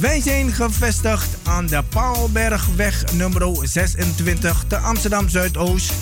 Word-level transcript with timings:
Wij 0.00 0.20
zijn 0.20 0.52
gevestigd 0.52 1.36
aan 1.42 1.66
de 1.66 1.82
Paalbergweg 1.88 3.04
nummer 3.12 3.48
26 3.62 4.64
te 4.68 4.76
Amsterdam 4.76 5.28
Zuidoost. 5.28 5.92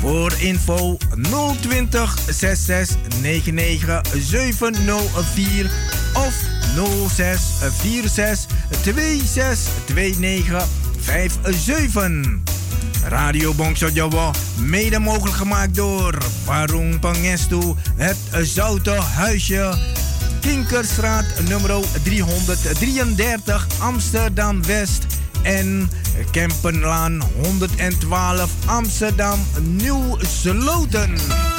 Voor 0.00 0.32
info 0.38 0.96
020 1.60 2.18
66 2.28 2.96
99 3.20 4.00
704 4.14 5.70
of 6.14 6.34
06 7.08 7.40
46 7.82 8.46
26 8.82 9.72
29 9.94 10.66
57. 11.00 12.38
Radio 13.04 13.54
Bongso 13.54 13.88
Jawa, 13.88 14.30
mede 14.56 14.98
mogelijk 14.98 15.36
gemaakt 15.36 15.74
door 15.74 16.18
Warung 16.48 17.00
Pangestu, 17.00 17.74
het 17.96 18.16
Zoute 18.42 18.90
Huisje, 18.90 19.74
Kinkerstraat 20.40 21.24
nummer 21.48 21.74
333 22.02 23.66
Amsterdam 23.78 24.64
West 24.64 25.06
en 25.42 25.90
Kempenlaan 26.30 27.22
112 27.42 28.50
Amsterdam 28.66 29.38
Nieuw 29.60 30.18
Sloten. 30.40 31.57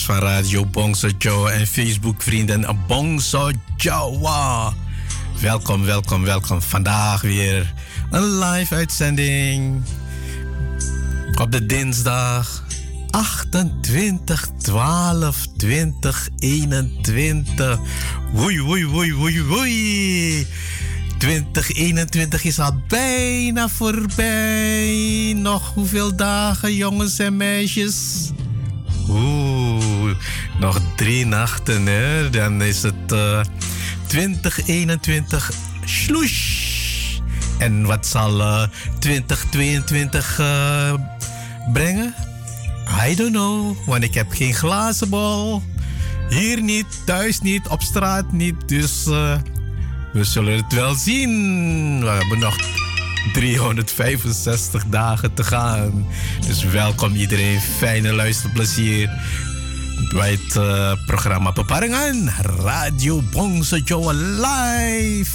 Van 0.00 0.18
Radio 0.18 0.66
Bongso 0.66 1.08
Joe 1.18 1.50
en 1.50 1.66
Facebook 1.66 2.22
vrienden 2.22 2.78
Bongso 2.86 3.50
Joe. 3.76 4.72
Welkom, 5.40 5.84
welkom, 5.84 6.24
welkom. 6.24 6.62
Vandaag 6.62 7.20
weer 7.20 7.74
een 8.10 8.38
live 8.38 8.74
uitzending 8.74 9.82
op 11.40 11.52
de 11.52 11.66
dinsdag 11.66 12.64
28 13.10 14.48
12 14.58 15.46
2021. 15.56 17.78
Woei, 18.32 18.60
woei, 18.60 18.86
woei, 18.86 19.14
woei, 19.14 19.42
woei. 19.42 20.46
2021 21.18 22.44
is 22.44 22.58
al 22.58 22.80
bijna 22.88 23.68
voorbij. 23.68 25.32
Nog 25.36 25.74
hoeveel 25.74 26.16
dagen, 26.16 26.74
jongens 26.74 27.18
en 27.18 27.36
meisjes? 27.36 28.30
Oeh, 29.14 30.14
nog 30.58 30.80
drie 30.96 31.26
nachten, 31.26 31.86
hè? 31.86 32.30
Dan 32.30 32.62
is 32.62 32.82
het 32.82 33.12
uh, 33.12 33.40
2021 34.06 35.52
sloes. 35.84 36.60
En 37.58 37.84
wat 37.84 38.06
zal 38.06 38.40
uh, 38.40 38.62
2022 38.98 40.38
uh, 40.40 40.92
brengen? 41.72 42.14
I 43.06 43.14
don't 43.14 43.30
know, 43.30 43.76
want 43.86 44.04
ik 44.04 44.14
heb 44.14 44.32
geen 44.32 44.54
glazen 44.54 45.08
bol. 45.08 45.62
Hier 46.28 46.62
niet, 46.62 46.86
thuis 47.06 47.40
niet, 47.40 47.68
op 47.68 47.82
straat 47.82 48.32
niet. 48.32 48.68
Dus 48.68 49.04
we 50.12 50.24
zullen 50.24 50.56
het 50.56 50.72
wel 50.72 50.94
zien. 50.94 52.00
We 52.00 52.08
hebben 52.08 52.38
nog 52.38 52.56
365 53.32 54.84
dagen 54.86 55.34
te 55.34 55.44
gaan. 55.44 56.06
Dus 56.46 56.64
welkom 56.64 57.14
iedereen. 57.14 57.60
Fijne 57.60 58.12
luisterplezier 58.12 59.10
bij 60.14 60.30
het 60.30 60.56
uh, 60.56 60.92
programma 61.06 61.50
Peparingan. 61.50 62.30
Radio 62.58 63.22
Bongse 63.30 63.82
Joe 63.82 64.14
live. 64.14 65.30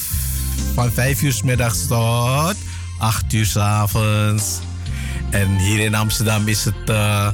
Van 0.74 0.92
5 0.92 1.22
uur 1.22 1.40
middags 1.44 1.88
tot 1.88 2.56
8 2.98 3.34
uur 3.34 3.46
s 3.46 3.58
avonds. 3.58 4.60
En 5.30 5.58
hier 5.58 5.80
in 5.80 5.96
Amsterdam 5.96 6.48
is 6.48 6.66
het 6.66 6.90
uh, 6.90 7.28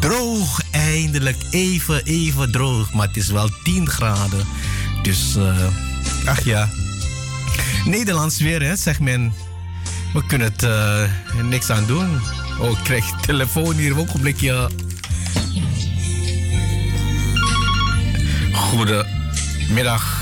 droog. 0.00 0.60
Eindelijk 0.70 1.36
even, 1.50 2.04
even 2.04 2.52
droog. 2.52 2.92
Maar 2.92 3.06
het 3.06 3.16
is 3.16 3.28
wel 3.28 3.50
10 3.62 3.88
graden. 3.88 4.46
Dus, 5.02 5.36
uh, 5.36 5.66
ach 6.26 6.44
ja. 6.44 6.68
Nederlands 7.84 8.38
weer, 8.38 8.62
hè, 8.62 8.76
zegt 8.76 9.00
men. 9.00 9.43
We 10.14 10.26
kunnen 10.26 10.52
het 10.52 10.62
uh, 10.62 11.02
niks 11.42 11.70
aan 11.70 11.86
doen. 11.86 12.20
Oh, 12.60 12.70
ik 12.70 12.84
krijg 12.84 13.20
telefoon 13.20 13.74
hier 13.74 13.98
ook 13.98 14.14
een 14.14 14.20
blikje. 14.20 14.70
Goedemiddag. 18.52 20.13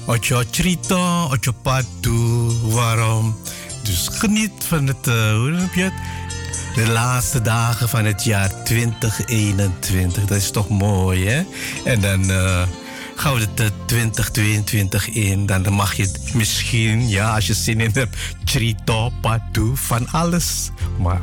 Ocho 0.10 0.44
trito, 0.50 1.30
ocho 1.32 1.52
patu, 1.62 2.50
waarom? 2.64 3.36
Dus 3.84 4.08
geniet 4.12 4.52
van 4.58 4.88
het, 4.88 5.08
uh, 5.08 5.32
hoe 5.32 5.54
heb 5.54 5.74
je 5.74 5.84
het? 5.84 5.94
De 6.76 6.92
laatste 6.92 7.42
dagen 7.42 7.90
van 7.90 8.06
het 8.06 8.24
jaar 8.24 8.64
2021. 8.64 10.26
Dat 10.26 10.38
is 10.38 10.52
toch 10.52 10.70
mooi, 10.70 11.28
hè? 11.28 11.44
En 11.84 12.02
dan 12.02 12.30
uh, 12.30 12.62
gaan 13.16 13.34
we 13.34 13.48
het 13.56 13.72
2022 13.86 15.10
in. 15.10 15.46
Dan 15.46 15.74
mag 15.74 15.94
je 15.94 16.12
misschien, 16.34 17.10
ja, 17.10 17.36
als 17.36 17.48
je 17.48 17.54
zin 17.54 17.80
in 17.80 17.92
hebt, 17.94 18.18
trito, 18.46 19.12
patu, 19.22 19.72
van 19.74 20.08
alles. 20.12 20.70
Maar 21.00 21.22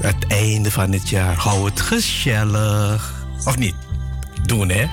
het 0.00 0.26
einde 0.26 0.70
van 0.70 0.92
het 0.92 1.08
jaar, 1.08 1.36
hou 1.36 1.64
het 1.64 1.80
gezellig. 1.80 3.14
Of 3.44 3.58
niet? 3.58 3.74
Doen, 4.46 4.68
hè? 4.68 4.86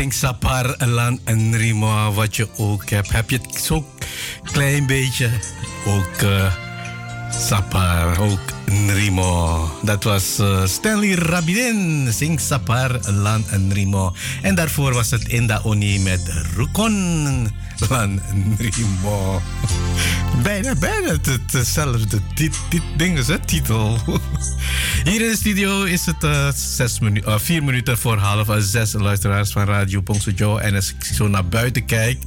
Sing 0.00 0.12
Sapar 0.12 0.76
Lan 0.86 1.20
en 1.24 1.56
Rima, 1.56 2.12
wat 2.12 2.36
je 2.36 2.48
ook 2.56 2.90
hebt. 2.90 3.12
Heb 3.12 3.30
je 3.30 3.38
het 3.42 3.62
zo 3.62 3.84
klein 4.42 4.86
beetje 4.86 5.30
ook 5.86 6.22
uh, 6.22 6.52
Sapar, 7.30 8.20
ook 8.20 8.40
Nrimo. 8.66 9.70
Dat 9.82 10.04
was 10.04 10.38
uh, 10.40 10.66
Stanley 10.66 11.14
Rabidin, 11.14 12.08
Sing 12.12 12.40
Sapar 12.40 13.00
Lan 13.10 13.44
en 13.50 13.72
Rimo. 13.72 14.14
En 14.42 14.54
daarvoor 14.54 14.92
was 14.92 15.10
het 15.10 15.28
Inda 15.28 15.60
Oni 15.64 15.98
met 15.98 16.32
Rukon 16.56 17.52
Lan 17.88 18.20
Nrimo. 18.58 19.42
Bijna, 20.42 20.74
bijna 20.74 21.16
hetzelfde 21.52 22.20
dit, 22.34 22.60
dit 22.68 22.82
ding 22.96 23.18
is 23.18 23.28
het, 23.28 23.48
titel. 23.48 23.98
Hier 25.04 25.20
in 25.20 25.30
de 25.30 25.36
studio 25.36 25.82
is 25.82 26.06
het 26.06 26.24
uh, 26.24 26.48
uh, 27.00 27.38
vier 27.38 27.64
minuten 27.64 27.98
voor 27.98 28.16
half 28.16 28.48
zes 28.58 28.92
luisteraars 28.92 29.52
van 29.52 29.64
Radio 29.64 30.00
Pongso 30.00 30.30
Joe. 30.30 30.60
En 30.60 30.74
als 30.74 30.94
ik 30.98 31.04
zo 31.04 31.28
naar 31.28 31.46
buiten 31.46 31.84
kijk, 31.84 32.18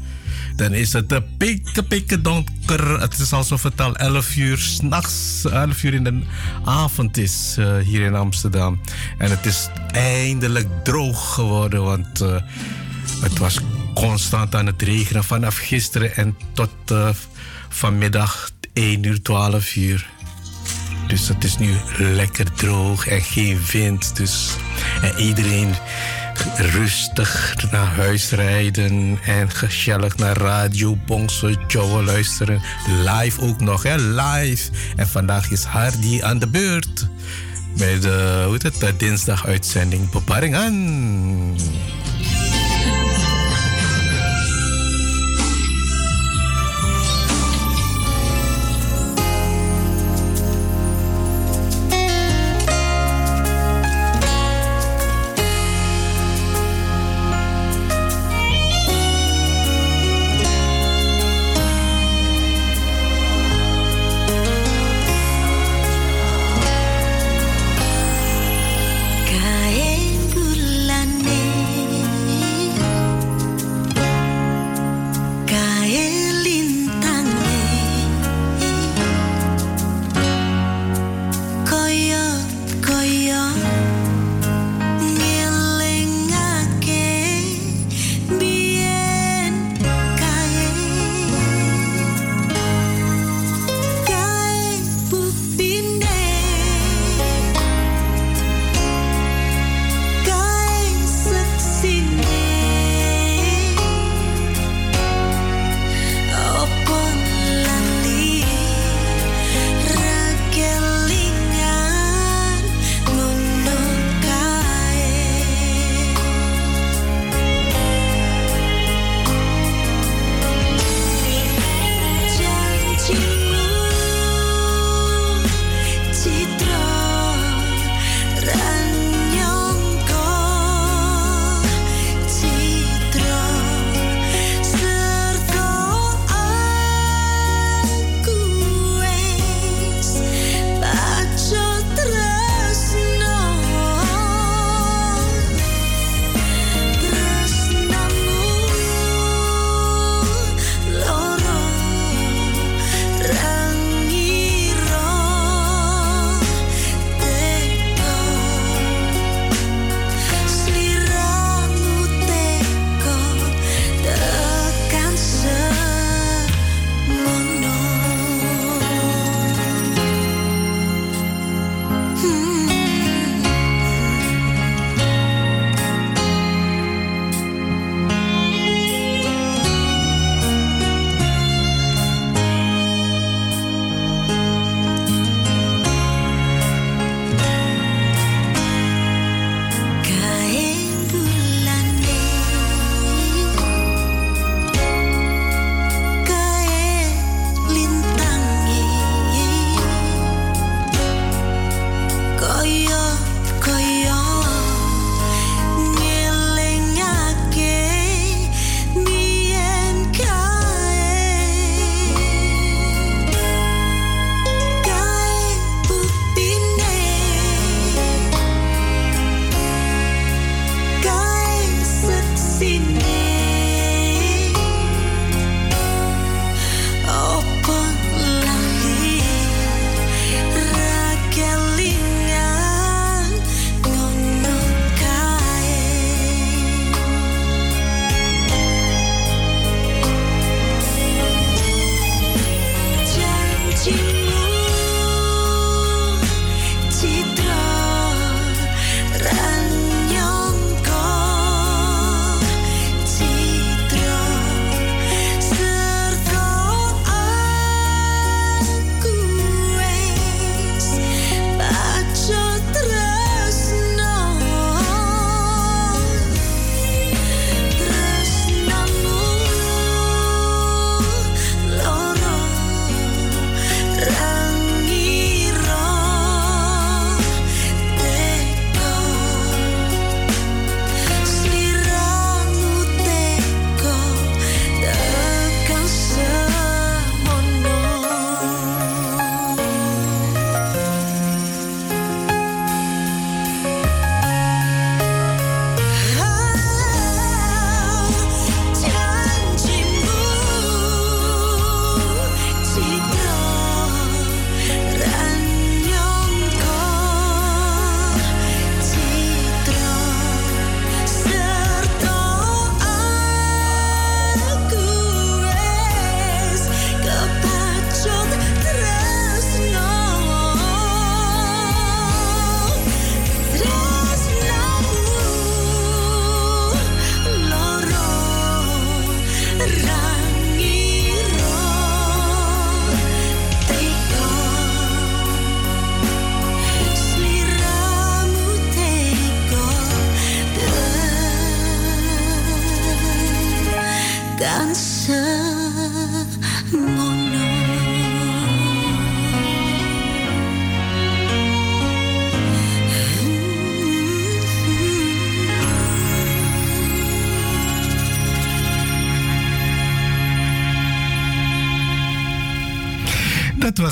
dan 0.55 0.73
is 0.73 0.93
het 0.93 1.37
pikke, 1.37 1.83
pikke 1.83 2.21
donker. 2.21 2.99
Het 2.99 3.19
is 3.19 3.33
alsof 3.33 3.63
het 3.63 3.81
al 3.81 3.95
11 3.95 4.35
uur 4.35 4.57
s'nachts, 4.57 5.45
11 5.45 5.83
uur 5.83 5.93
in 5.93 6.03
de 6.03 6.21
avond 6.65 7.17
is 7.17 7.55
uh, 7.59 7.77
hier 7.77 8.01
in 8.01 8.15
Amsterdam. 8.15 8.79
En 9.17 9.29
het 9.29 9.45
is 9.45 9.69
eindelijk 9.91 10.67
droog 10.83 11.33
geworden, 11.33 11.83
want 11.83 12.21
uh, 12.21 12.35
het 13.21 13.37
was 13.37 13.59
constant 13.93 14.55
aan 14.55 14.65
het 14.65 14.81
regenen 14.81 15.23
vanaf 15.23 15.57
gisteren 15.57 16.15
en 16.15 16.37
tot 16.53 16.69
uh, 16.91 17.09
vanmiddag 17.69 18.49
1 18.73 19.03
uur, 19.03 19.21
12 19.21 19.75
uur. 19.75 20.11
Dus 21.07 21.27
het 21.27 21.43
is 21.43 21.57
nu 21.57 21.73
lekker 21.97 22.51
droog 22.51 23.07
en 23.07 23.21
geen 23.21 23.59
wind. 23.71 24.15
Dus 24.15 24.55
en 25.01 25.19
iedereen 25.19 25.75
rustig 26.57 27.55
naar 27.71 27.87
huis 27.87 28.29
rijden 28.29 29.19
en 29.23 29.51
gezellig 29.51 30.17
naar 30.17 30.37
Radio 30.37 30.97
Bongso 31.05 31.51
Joe 31.67 32.03
luisteren. 32.03 32.61
Live 33.05 33.41
ook 33.41 33.59
nog, 33.59 33.83
hè? 33.83 33.95
Live. 33.95 34.71
En 34.95 35.07
vandaag 35.07 35.51
is 35.51 35.63
Hardy 35.63 36.21
aan 36.23 36.39
de 36.39 36.47
beurt. 36.47 37.07
Bij 37.77 37.99
de, 37.99 38.41
hoe 38.43 38.51
heet 38.51 38.63
het, 38.63 38.79
de 38.79 38.95
dinsdag 38.97 39.45
uitzending 39.47 40.09
Beparingen. 40.09 41.55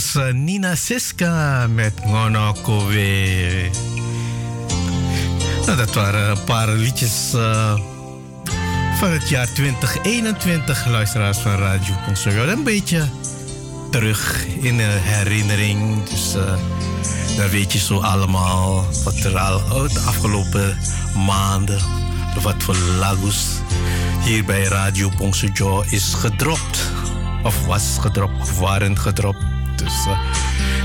Uh, 0.01 0.33
Nina 0.33 0.75
Siska 0.75 1.67
met 1.67 2.05
Ngono. 2.05 2.55
Nou, 5.65 5.77
dat 5.77 5.93
waren 5.93 6.29
een 6.29 6.43
paar 6.43 6.67
liedjes 6.67 7.31
uh, 7.35 7.79
van 8.97 9.11
het 9.11 9.29
jaar 9.29 9.53
2021, 9.53 10.87
luisteraars 10.87 11.37
van 11.37 11.55
Radio 11.55 11.93
Conservatoire. 12.05 12.51
Een 12.51 12.63
beetje 12.63 13.03
terug 13.91 14.45
in 14.59 14.77
de 14.77 14.97
herinnering. 15.01 16.03
Dus 16.03 16.35
uh, 16.35 16.43
dan 17.37 17.49
weet 17.49 17.73
je 17.73 17.79
zo 17.79 17.99
allemaal 17.99 18.85
wat 19.03 19.17
er 19.17 19.37
al 19.37 19.87
de 19.87 20.03
afgelopen 20.05 20.77
maanden, 21.25 21.79
wat 22.41 22.63
voor 22.63 22.77
lagos 22.77 23.45
hier 24.23 24.45
bij 24.45 24.63
Radio 24.63 25.09
Pongsejo 25.09 25.83
is 25.89 26.13
gedropt. 26.13 26.91
Of 27.43 27.65
was 27.65 27.97
gedropt, 27.99 28.41
of 28.41 28.59
waren 28.59 28.99
gedropt. 28.99 29.50
Dus 29.91 30.05
uh, 30.05 30.19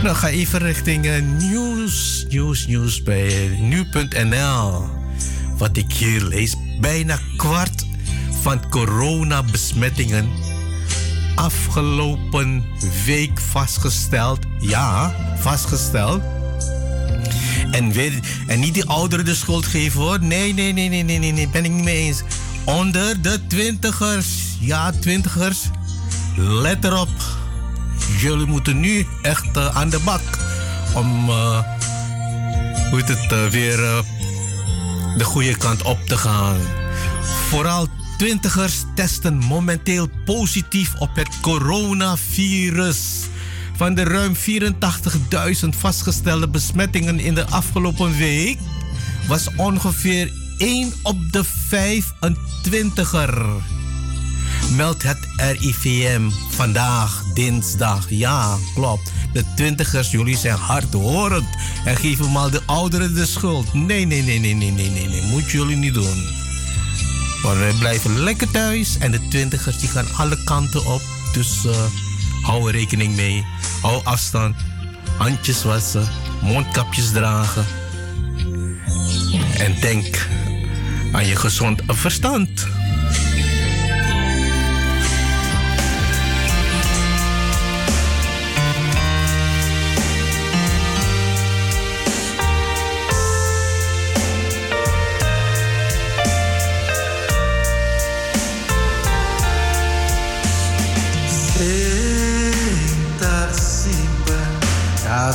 nou 0.03 0.17
ga 0.17 0.29
even 0.29 0.59
richting 0.59 1.07
uh, 1.07 1.23
nieuws, 1.39 2.27
nieuws, 2.29 2.67
nieuws 2.67 3.03
bij 3.03 3.57
nu.nl. 3.61 4.85
Wat 5.59 5.77
ik 5.77 5.93
hier 5.93 6.23
lees, 6.23 6.55
bijna 6.81 7.19
kwart 7.37 7.87
van 8.43 8.69
coronabesmettingen 8.69 10.29
afgelopen 11.35 12.65
week 13.05 13.41
vastgesteld. 13.41 14.39
Ja, 14.61 15.15
vastgesteld. 15.39 16.23
En 18.47 18.61
niet 18.61 18.75
die 18.75 18.85
ouderen 18.85 19.25
de 19.25 19.35
schuld 19.35 19.67
geven 19.67 20.01
hoor. 20.01 20.23
Nee, 20.23 20.55
nee, 20.55 20.73
nee, 20.73 20.89
nee, 20.89 21.03
nee, 21.03 21.19
nee, 21.19 21.33
nee, 21.33 21.49
ben 21.49 21.65
ik 21.65 21.71
niet 21.71 21.85
mee 21.85 21.97
eens. 21.97 22.23
Onder 22.65 23.23
de 23.23 23.41
twintigers, 23.47 24.27
ja, 24.61 24.91
twintigers, 24.91 25.59
let 26.37 26.85
erop. 26.85 27.36
Jullie 28.17 28.47
moeten 28.47 28.81
nu 28.81 29.07
echt 29.23 29.57
uh, 29.57 29.77
aan 29.77 29.89
de 29.89 29.99
bak 30.05 30.21
om 30.95 31.29
uh, 31.29 31.61
het, 32.91 33.33
uh, 33.33 33.47
weer 33.47 33.77
de 35.17 35.25
goede 35.25 35.57
kant 35.57 35.83
op 35.83 35.99
te 36.07 36.17
gaan. 36.17 36.57
Vooral 37.49 37.89
twintigers 38.19 38.85
testen 38.95 39.39
momenteel 39.39 40.09
positief 40.25 40.95
op 40.99 41.11
het 41.15 41.41
coronavirus. 41.41 42.99
Van 43.77 43.95
de 43.95 44.05
ruim 44.05 44.35
84.000 44.35 44.41
vastgestelde 45.69 46.49
besmettingen 46.49 47.21
in 47.21 47.35
de 47.35 47.47
afgelopen 47.47 48.17
week 48.17 48.59
was 49.29 49.49
ongeveer 49.57 50.33
1 50.59 50.93
op 51.03 51.33
de 51.33 51.45
25er. 51.45 53.76
Meldt 54.75 55.03
het 55.03 55.19
RIVM 55.37 56.31
vandaag, 56.51 57.23
dinsdag. 57.35 58.07
Ja, 58.09 58.57
klopt. 58.75 59.13
De 59.33 59.45
twintigers, 59.57 60.11
jullie 60.11 60.37
zijn 60.37 60.57
hardhorend 60.57 61.47
en 61.85 61.97
geven 61.97 62.33
maar 62.33 62.51
de 62.51 62.61
ouderen 62.67 63.15
de 63.15 63.27
schuld. 63.27 63.75
Nee, 63.75 64.07
nee, 64.07 64.23
nee, 64.23 64.39
nee, 64.39 64.55
nee, 64.55 64.71
nee, 64.71 64.91
nee, 64.91 65.09
nee. 65.09 65.23
Moet 65.23 65.51
jullie 65.51 65.77
niet 65.77 65.95
doen. 65.95 66.25
Maar 67.43 67.59
wij 67.59 67.73
blijven 67.73 68.19
lekker 68.19 68.51
thuis 68.51 68.99
en 68.99 69.11
de 69.11 69.29
twintigers 69.29 69.79
die 69.79 69.89
gaan 69.89 70.15
alle 70.17 70.45
kanten 70.45 70.87
op. 70.87 71.03
Dus 71.33 71.65
uh, 71.65 71.73
hou 72.43 72.67
er 72.67 72.73
rekening 72.73 73.17
mee. 73.17 73.45
Hou 73.83 74.05
afstand. 74.05 74.57
Handjes 75.17 75.63
wassen. 75.63 76.09
Mondkapjes 76.43 77.11
dragen. 77.11 77.67
En 79.59 79.81
denk 79.81 80.29
aan 81.13 81.27
je 81.27 81.37
gezond 81.37 81.83
verstand. 81.87 82.67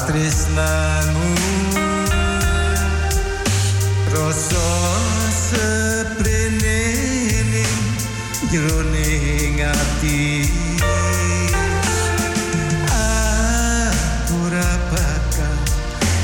Tresnamu 0.07 1.29
rasa 4.09 4.69
seprene 5.29 6.81
ning 7.53 7.81
jroning 8.49 9.61
ati 9.61 10.49
aku 12.89 14.41
bakal 14.89 15.57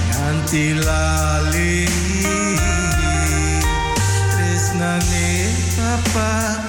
nganti 0.09 0.65
lali 0.81 1.85
tresnane 4.33 5.29
papa 5.77 6.66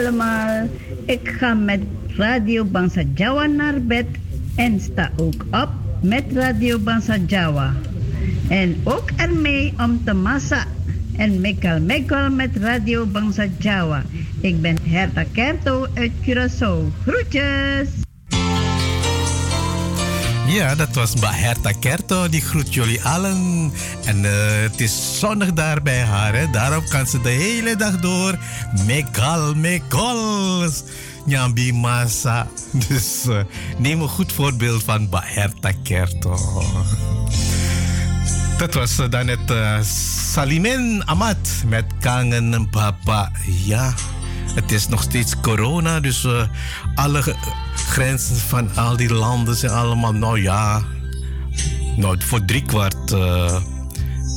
allemaal, 0.00 0.68
ik 1.04 1.28
ga 1.38 1.54
met 1.54 1.80
Radio 2.16 2.64
Bangsa 2.64 3.02
Jawa 3.14 3.46
naar 3.46 3.82
bed 3.82 4.06
en 4.60 4.80
sta 4.80 5.10
ook 5.16 5.44
op 5.50 5.68
met 6.00 6.24
Radio 6.32 6.78
Bangsa 6.78 7.16
Jawa. 7.26 7.74
En 8.48 8.80
ook 8.84 9.10
ermee 9.16 9.74
om 9.78 10.04
te 10.04 10.12
massa 10.12 10.66
en 11.16 11.40
mekal 11.40 11.80
mekal 11.80 12.30
met 12.30 12.56
Radio 12.56 13.06
Bangsa 13.06 13.46
Jawa. 13.58 14.02
Ik 14.40 14.60
ben 14.60 14.76
Herta 14.82 15.24
Kerto 15.32 15.86
uit 15.94 16.12
Curaçao. 16.24 16.92
Groetjes! 17.06 17.88
Ja, 20.46 20.74
dat 20.74 20.94
was 20.94 21.14
Mbak 21.14 21.34
Herta 21.34 21.72
Kerto. 21.72 22.28
Die 22.28 22.40
groet 22.40 22.74
jullie 22.74 23.02
allen. 23.02 23.72
En 24.04 24.24
eh, 24.24 24.30
het 24.62 24.80
is 24.80 25.18
zonnig 25.18 25.52
daar 25.52 25.82
bij 25.82 26.00
haar. 26.00 26.34
Hè? 26.34 26.50
Daarom 26.50 26.88
kan 26.88 27.06
ze 27.06 27.20
de 27.20 27.28
hele 27.28 27.76
dag 27.76 28.00
door 28.00 28.38
mekal, 28.86 29.54
mekal. 29.54 30.62
Nyambi 31.24 31.72
masa. 31.72 32.46
Dus 32.88 33.26
eh, 33.28 33.40
neem 33.78 34.00
een 34.00 34.08
goed 34.08 34.32
voorbeeld 34.32 34.82
van 34.82 35.02
Mbak 35.02 35.24
Herta 35.24 35.72
Kerto. 35.82 36.38
Dat 38.58 38.74
was 38.74 38.98
eh, 38.98 39.10
dan 39.10 39.26
het 39.26 39.50
eh, 39.50 39.78
Salimen 40.32 41.02
Amat 41.06 41.62
met 41.66 41.84
Kangen 42.00 42.70
Papa. 42.70 43.30
Ja, 43.64 43.94
het 44.54 44.72
is 44.72 44.88
nog 44.88 45.02
steeds 45.02 45.40
corona, 45.40 46.00
dus 46.00 46.26
alle 46.94 47.36
grenzen 47.74 48.36
van 48.36 48.76
al 48.76 48.96
die 48.96 49.14
landen 49.14 49.56
zijn 49.56 49.72
allemaal, 49.72 50.12
nou 50.12 50.42
ja, 50.42 50.82
nou, 51.96 52.16
voor 52.22 52.44
driekwart 52.44 53.14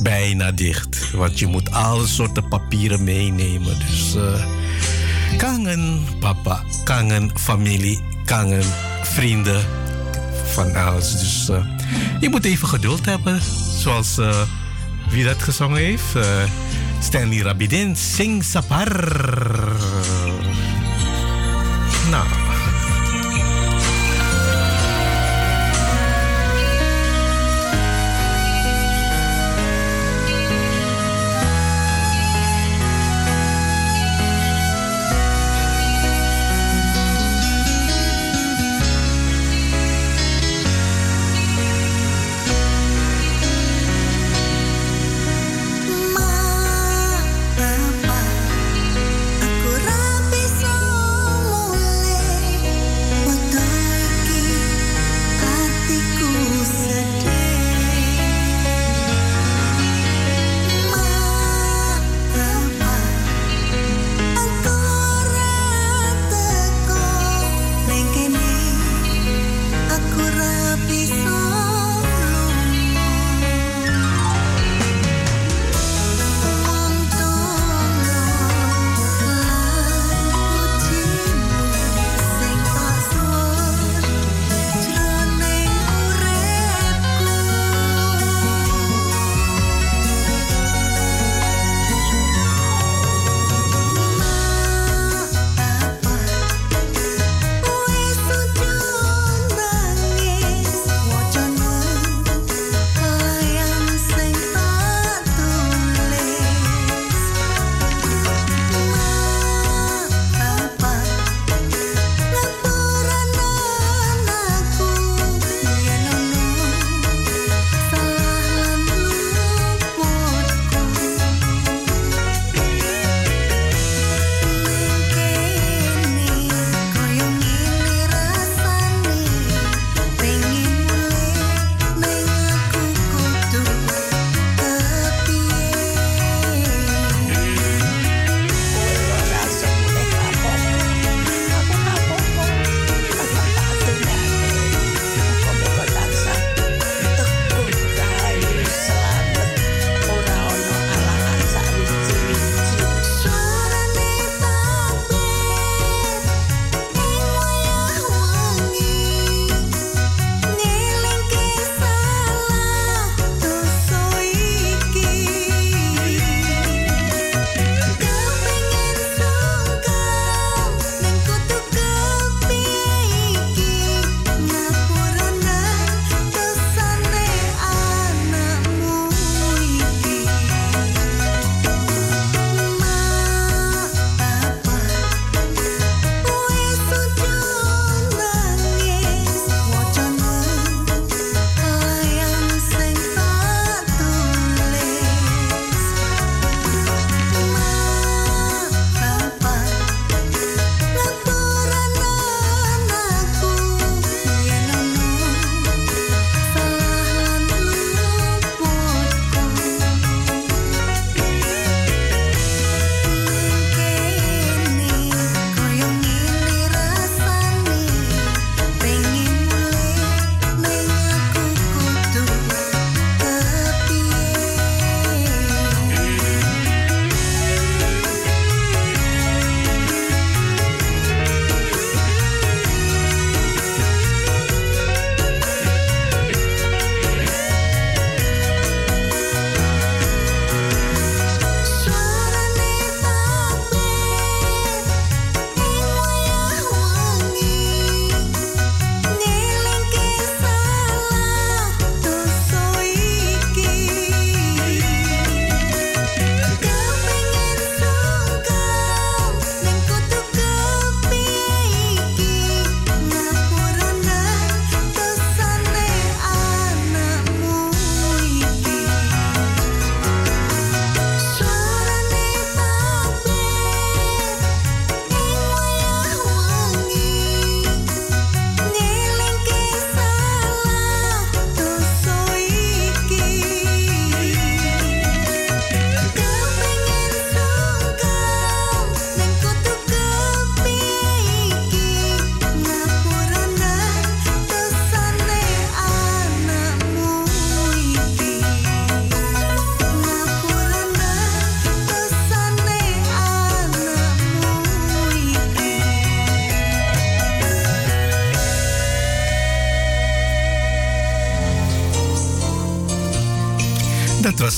bijna 0.02 0.52
dicht. 0.52 1.10
Want 1.10 1.38
je 1.38 1.46
moet 1.46 1.70
alle 1.70 2.06
soorten 2.06 2.48
papieren 2.48 3.04
meenemen. 3.04 3.78
Dus 3.78 4.16
kangen 5.36 6.04
papa, 6.20 6.62
kangen 6.84 7.30
familie, 7.38 8.00
kangen 8.24 8.64
vrienden, 9.02 9.60
van 10.52 10.74
alles. 10.74 11.12
Dus 11.12 11.48
eh, 11.48 11.64
je 12.20 12.28
moet 12.28 12.44
even 12.44 12.68
geduld 12.68 13.04
hebben. 13.04 13.40
Zoals 13.78 14.18
eh, 14.18 14.42
wie 15.10 15.24
dat 15.24 15.42
gezongen 15.42 15.78
heeft. 15.78 16.14
eh, 16.16 16.42
Stanley 17.00 17.38
Rabidin, 17.38 17.96
Sing 17.96 18.44
Sapar. 18.44 19.06
Nou. 22.10 22.43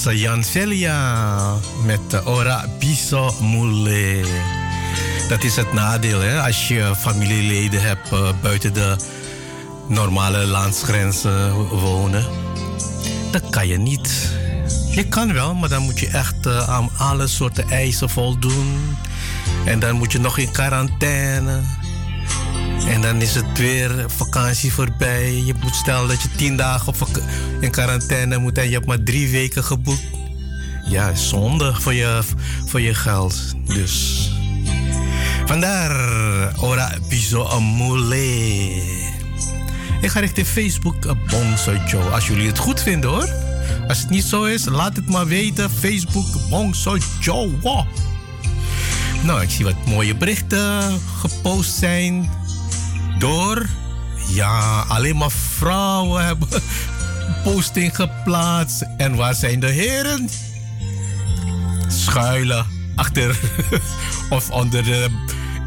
Eh, 0.07 0.20
Jan 0.20 0.44
Celia 0.44 1.54
met 1.84 2.26
Ora 2.26 2.64
Biso 2.78 3.34
Mule. 3.40 4.24
Dat 5.28 5.44
is 5.44 5.57
het 5.57 5.72
nadeel 5.72 6.20
hè? 6.20 6.40
als 6.40 6.68
je 6.68 6.92
familieleden 6.96 7.82
hebt 7.82 8.12
uh, 8.12 8.28
buiten 8.42 8.72
de 8.72 8.96
normale 9.88 10.46
landsgrenzen 10.46 11.52
wonen. 11.52 12.24
Dat 13.30 13.50
kan 13.50 13.68
je 13.68 13.78
niet. 13.78 14.30
Je 14.90 15.09
kan 15.09 15.32
wel, 15.32 15.54
maar 15.54 15.68
dan 15.68 15.82
moet 15.82 16.00
je 16.00 16.09
echt 16.09 16.46
uh, 16.46 16.68
aan 16.68 16.90
alle 16.96 17.26
soorten 17.26 17.70
eisen 17.70 18.11
voldoen. 18.11 18.96
En 19.64 19.78
dan 19.78 19.96
moet 19.96 20.12
je 20.12 20.18
nog 20.18 20.38
in 20.38 20.52
quarantaine. 20.52 21.61
En 22.88 23.00
dan 23.00 23.22
is 23.22 23.34
het 23.34 23.59
weer 23.59 24.04
vakantie 24.07 24.72
voorbij. 24.72 25.32
Je 25.32 25.54
moet 25.62 25.74
stellen 25.74 26.09
dat 26.09 26.22
je 26.22 26.28
tien 26.36 26.57
dagen 26.57 26.88
op 26.88 26.96
in 27.66 27.72
quarantaine 27.72 28.38
moet 28.38 28.58
en 28.58 28.64
je 28.64 28.74
hebt 28.74 28.86
maar 28.86 29.02
drie 29.02 29.30
weken 29.30 29.64
geboekt. 29.64 30.02
Ja, 30.88 31.14
zonde 31.14 31.74
voor 31.74 31.94
je, 31.94 32.20
voor 32.66 32.80
je 32.80 32.94
geld. 32.94 33.54
Dus. 33.64 34.30
Vandaar, 35.46 35.92
ora 36.60 36.92
bizo 37.08 37.46
amule. 37.46 38.16
Ik 40.00 40.10
ga 40.10 40.20
richting 40.20 40.46
Facebook 40.46 40.94
Bongso 41.30 41.72
Joe. 41.86 42.02
Als 42.02 42.26
jullie 42.26 42.46
het 42.46 42.58
goed 42.58 42.82
vinden 42.82 43.10
hoor. 43.10 43.28
Als 43.88 43.98
het 43.98 44.10
niet 44.10 44.24
zo 44.24 44.44
is, 44.44 44.64
laat 44.64 44.96
het 44.96 45.08
maar 45.08 45.26
weten. 45.26 45.70
Facebook 45.70 46.48
Bongso 46.50 46.98
Joe. 47.20 47.50
Nou, 49.22 49.42
ik 49.42 49.50
zie 49.50 49.64
wat 49.64 49.86
mooie 49.86 50.16
berichten 50.16 51.00
gepost 51.20 51.78
zijn 51.78 52.30
door. 53.18 53.66
Ja, 54.28 54.84
alleen 54.88 55.16
maar 55.16 55.30
vrouwen 55.30 56.24
hebben 56.24 56.48
posting 57.45 57.97
geplaatst. 57.97 58.85
En 58.97 59.14
waar 59.14 59.35
zijn 59.35 59.61
de 59.61 59.66
heren? 59.66 60.29
Schuilen 61.89 62.66
achter 62.95 63.39
of 64.31 64.51
onder 64.51 64.85
de 64.85 65.09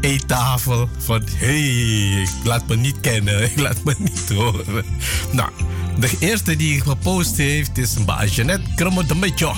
eettafel. 0.00 0.88
Van 0.98 1.22
hé, 1.36 1.46
hey, 1.46 2.22
ik 2.22 2.44
laat 2.44 2.68
me 2.68 2.76
niet 2.76 3.00
kennen, 3.00 3.42
ik 3.50 3.58
laat 3.58 3.84
me 3.84 3.94
niet 3.98 4.28
horen. 4.28 4.84
Nou, 5.32 5.50
de 5.98 6.16
eerste 6.18 6.56
die 6.56 6.80
gepost 6.80 7.36
heeft 7.36 7.78
is 7.78 7.96
Jeanette 8.34 8.74
Kromodemetje. 8.74 9.52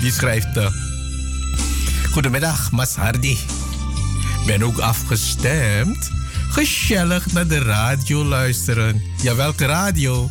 Die 0.00 0.12
schrijft: 0.12 0.56
uh, 0.56 0.66
Goedemiddag, 2.10 2.70
Mas 2.70 2.94
Hardy. 2.94 3.36
Ben 4.46 4.62
ook 4.62 4.78
afgestemd 4.78 6.10
gezellig 6.52 7.32
naar 7.32 7.46
de 7.46 7.58
radio 7.58 8.24
luisteren. 8.24 9.02
Ja, 9.22 9.34
welke 9.34 9.66
radio? 9.66 10.30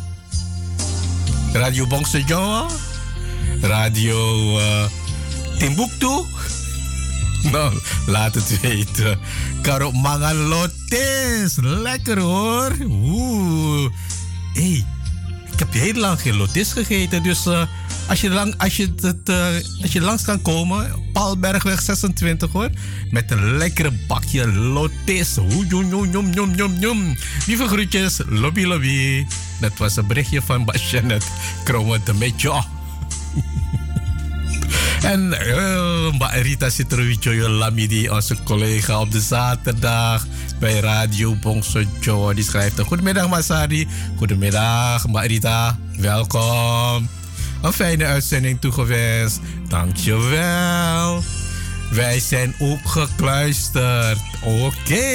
Radio 1.52 1.86
Bongse? 1.86 2.24
Radio 3.60 4.58
uh, 4.58 4.84
Timbuktu? 5.58 6.24
Nou, 7.52 7.74
laat 8.06 8.34
het 8.34 8.60
weten. 8.60 9.18
Karo 9.62 9.92
Mangalotes. 9.92 11.56
Lekker 11.60 12.18
hoor. 12.18 12.76
Oeh. 12.88 13.90
hey, 14.52 14.84
ik 15.52 15.58
heb 15.58 15.72
heel 15.72 15.94
lang 15.94 16.20
geen 16.20 16.36
lotis 16.36 16.72
gegeten. 16.72 17.22
Dus 17.22 17.46
uh, 17.46 17.62
als, 18.12 18.20
je 18.20 18.30
lang, 18.30 18.54
als, 18.58 18.76
je 18.76 18.92
het, 19.00 19.28
uh, 19.28 19.46
als 19.82 19.92
je 19.92 20.00
langs 20.00 20.22
kan 20.22 20.42
komen, 20.42 20.90
Paalbergweg 21.12 21.82
26 21.82 22.52
hoor. 22.52 22.70
Met 23.10 23.30
een 23.30 23.56
lekkere 23.56 23.92
bakje 24.08 24.52
lotis. 24.52 25.38
Lieve 27.46 27.66
groetjes, 27.66 28.20
lobby 28.26 28.64
lobby. 28.64 29.26
Dat 29.60 29.78
was 29.78 29.96
een 29.96 30.06
berichtje 30.06 30.42
van 30.42 30.64
Basjanet. 30.68 31.24
Kromme 31.64 32.00
de 32.04 32.14
beetje. 32.14 32.52
En 35.02 35.36
uh, 35.46 36.12
Mbak 36.12 36.32
Rita 36.32 36.70
Citrowijo 36.70 37.48
Lamidi, 37.48 38.08
onze 38.08 38.36
collega 38.42 39.00
op 39.00 39.12
de 39.12 39.20
zaterdag 39.20 40.26
bij 40.58 40.80
Radio 40.80 41.34
Bongso 41.34 41.82
Joe. 42.00 42.34
Die 42.34 42.44
schrijft: 42.44 42.80
Goedemiddag, 42.80 43.28
Masari. 43.28 43.88
Goedemiddag, 44.16 45.06
Mbak 45.06 45.24
Rita. 45.24 45.78
Welkom. 45.96 47.21
Een 47.62 47.72
fijne 47.72 48.04
uitzending 48.04 48.60
toegewenst. 48.60 49.40
Dankjewel. 49.68 51.22
Wij 51.90 52.20
zijn 52.20 52.54
ook 52.58 52.80
gekluisterd. 52.84 54.18
Oké. 54.42 54.94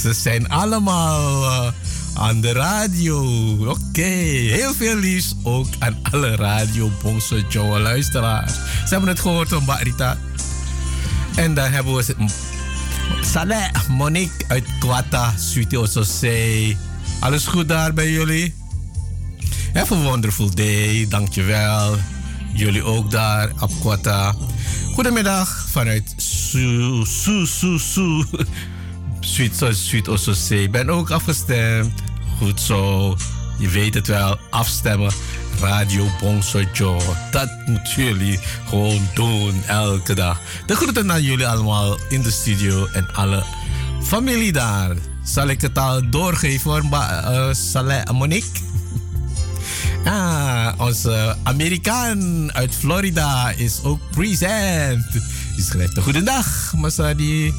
Ze 0.00 0.12
zijn 0.12 0.48
allemaal 0.48 1.42
uh, 1.42 1.72
aan 2.14 2.40
de 2.40 2.52
radio. 2.52 3.24
Oké. 3.66 4.02
Heel 4.02 4.74
veel 4.74 4.96
liefs 4.96 5.34
ook 5.42 5.66
aan 5.78 5.98
alle 6.10 6.36
Radio 6.36 6.90
Bongso 7.02 7.40
Joe 7.48 7.80
luisteraars. 7.80 8.52
Ze 8.52 8.88
hebben 8.88 9.08
het 9.08 9.20
gehoord 9.20 9.48
van 9.48 9.64
Barita. 9.64 10.18
En 11.34 11.54
dan 11.54 11.70
hebben 11.70 11.94
we 11.94 12.14
Saleh 13.20 13.70
Monique 13.88 14.44
uit 14.48 14.64
Kwata, 14.78 15.34
Suite 15.36 15.80
Ososei. 15.80 16.76
Alles 17.20 17.46
goed 17.46 17.68
daar 17.68 17.94
bij 17.94 18.10
jullie? 18.10 18.54
Have 19.74 19.94
a 19.94 20.02
wonderful 20.02 20.50
day. 20.54 21.06
Dankjewel. 21.08 21.96
Jullie 22.52 22.82
ook 22.82 23.10
daar 23.10 23.52
op 23.60 23.70
Kwata. 23.80 24.34
Goedemiddag 24.94 25.66
vanuit 25.70 26.14
Su 26.16 27.04
Su 27.04 27.46
Su 27.46 27.78
Su. 27.78 28.24
Sweet, 29.20 29.64
sweet 29.70 30.08
Ososee. 30.08 30.70
Ben 30.70 30.90
ook 30.90 31.10
afgestemd. 31.10 31.92
Goed 32.38 32.60
zo. 32.60 33.16
Je 33.58 33.68
weet 33.68 33.94
het 33.94 34.06
wel. 34.06 34.38
Afstemmen. 34.50 35.12
Radio 35.60 36.06
Bongsojo. 36.20 37.00
Dat 37.30 37.50
moeten 37.66 38.04
jullie 38.04 38.38
gewoon 38.68 39.08
doen 39.14 39.62
elke 39.66 40.14
dag. 40.14 40.40
De 40.66 40.74
groeten 40.74 41.06
naar 41.06 41.20
jullie 41.20 41.46
allemaal 41.46 41.98
in 42.08 42.22
de 42.22 42.30
studio 42.30 42.86
en 42.86 43.14
alle 43.14 43.44
familie 44.02 44.52
daar. 44.52 44.96
Zal 45.24 45.48
ik 45.48 45.60
het 45.60 45.78
al 45.78 46.10
doorgeven 46.10 46.70
hoor, 46.70 46.82
uh, 46.82 47.52
Saleh 47.52 48.04
Monique? 48.12 48.77
Ah, 50.08 50.72
onze 50.76 51.36
Amerikaan 51.42 52.52
uit 52.52 52.74
Florida 52.74 53.50
is 53.50 53.80
ook 53.82 54.00
present. 54.10 55.12
Die 55.54 55.64
schrijft 55.64 55.96
een 55.96 56.02
goedendag, 56.02 56.72
Masadi. 56.76 57.52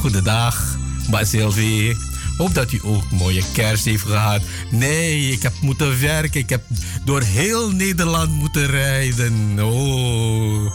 Goedendag, 0.00 0.76
Mbak 1.06 1.24
Sylvie. 1.24 1.96
Hoop 2.36 2.54
dat 2.54 2.72
u 2.72 2.80
ook 2.82 3.10
mooie 3.10 3.42
kerst 3.52 3.84
heeft 3.84 4.02
gehad. 4.02 4.40
Nee, 4.70 5.30
ik 5.30 5.42
heb 5.42 5.52
moeten 5.60 6.00
werken. 6.00 6.40
Ik 6.40 6.50
heb 6.50 6.62
door 7.04 7.22
heel 7.22 7.70
Nederland 7.70 8.30
moeten 8.30 8.66
rijden. 8.66 9.62
Oh. 9.62 10.72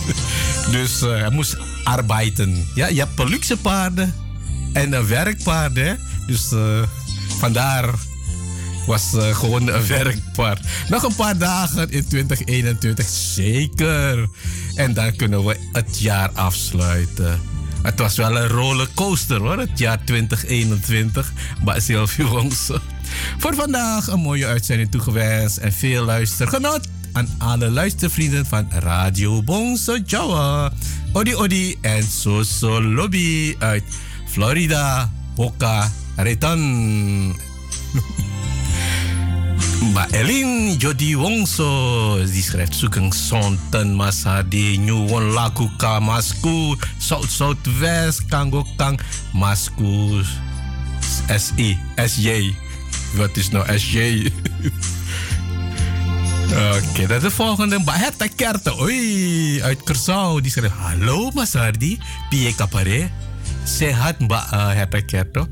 dus 0.76 1.02
uh, 1.02 1.08
hij 1.08 1.30
moest 1.30 1.56
arbeiden. 1.84 2.68
Ja, 2.74 2.86
je 2.86 2.98
hebt 2.98 3.28
luxe 3.28 3.56
paarden 3.56 4.14
en 4.72 4.92
een 4.92 5.06
werkpaarden. 5.06 5.98
Dus 6.26 6.52
uh, 6.52 6.82
vandaar 7.38 7.94
was 8.86 9.14
uh, 9.14 9.36
gewoon 9.36 9.68
een 9.68 9.86
werkpaard. 9.86 10.60
Nog 10.88 11.02
een 11.02 11.14
paar 11.14 11.38
dagen 11.38 11.90
in 11.90 12.06
2021, 12.06 13.08
zeker. 13.08 14.28
En 14.74 14.94
dan 14.94 15.16
kunnen 15.16 15.44
we 15.44 15.56
het 15.72 16.00
jaar 16.00 16.30
afsluiten. 16.30 17.40
Het 17.82 17.98
was 17.98 18.16
wel 18.16 18.36
een 18.36 18.48
rollercoaster 18.48 19.40
hoor, 19.40 19.58
het 19.58 19.78
jaar 19.78 20.04
2021. 20.04 21.32
Maar 21.64 21.80
Sylvie 21.80 22.26
Wongse. 22.26 22.80
Voor 23.38 23.54
vandaag 23.54 24.06
een 24.06 24.20
mooie 24.20 24.46
uitzending 24.46 24.90
toegewenst 24.90 25.56
en 25.56 25.72
veel 25.72 26.04
luistergenot 26.04 26.88
aan 27.12 27.28
alle 27.38 27.70
luistervrienden 27.70 28.46
van 28.46 28.66
Radio 28.70 29.42
Bongso 29.42 29.98
Jawa. 30.06 30.72
Odi 31.12 31.34
Odi 31.34 31.76
en 31.80 32.02
Soso 32.02 32.82
Lobby 32.82 33.56
uit 33.58 33.84
Florida, 34.26 35.12
Boca 35.34 35.92
Raton. 36.16 37.36
Mbak 39.80 40.10
Elin 40.12 40.76
Jody 40.78 41.16
Wongso 41.16 42.16
die 42.24 42.42
schrijft 42.42 42.74
zoeken 42.74 43.12
Sonten 43.12 43.94
Masadi 43.94 44.78
New 44.78 45.10
One 45.12 45.32
Laku 45.32 45.68
Kamasku 45.76 46.76
South 46.98 47.30
Southwest 47.30 48.24
Kango 48.28 48.64
Kang 48.76 49.00
Masku 49.32 50.22
SI 51.36 51.78
SJ 51.96 52.54
wat 53.16 53.36
is 53.36 53.50
nou 53.50 53.64
SJ 53.78 53.96
Oké, 56.46 56.88
okay, 56.90 57.06
dat 57.06 57.16
is 57.16 57.22
de 57.22 57.30
volgende. 57.30 57.78
Mbak 57.78 57.94
Hetta 57.94 58.26
Kerte, 58.36 58.80
oei, 58.80 59.62
uit 59.62 59.82
Kersau. 59.82 60.40
Die 60.40 60.50
schrijft, 60.50 60.74
hallo 60.78 61.30
Masardi, 61.34 61.98
Pie 62.30 62.54
Kapare. 62.54 63.10
Sehat 63.64 64.18
Mbak 64.18 64.52
uh. 64.52 65.42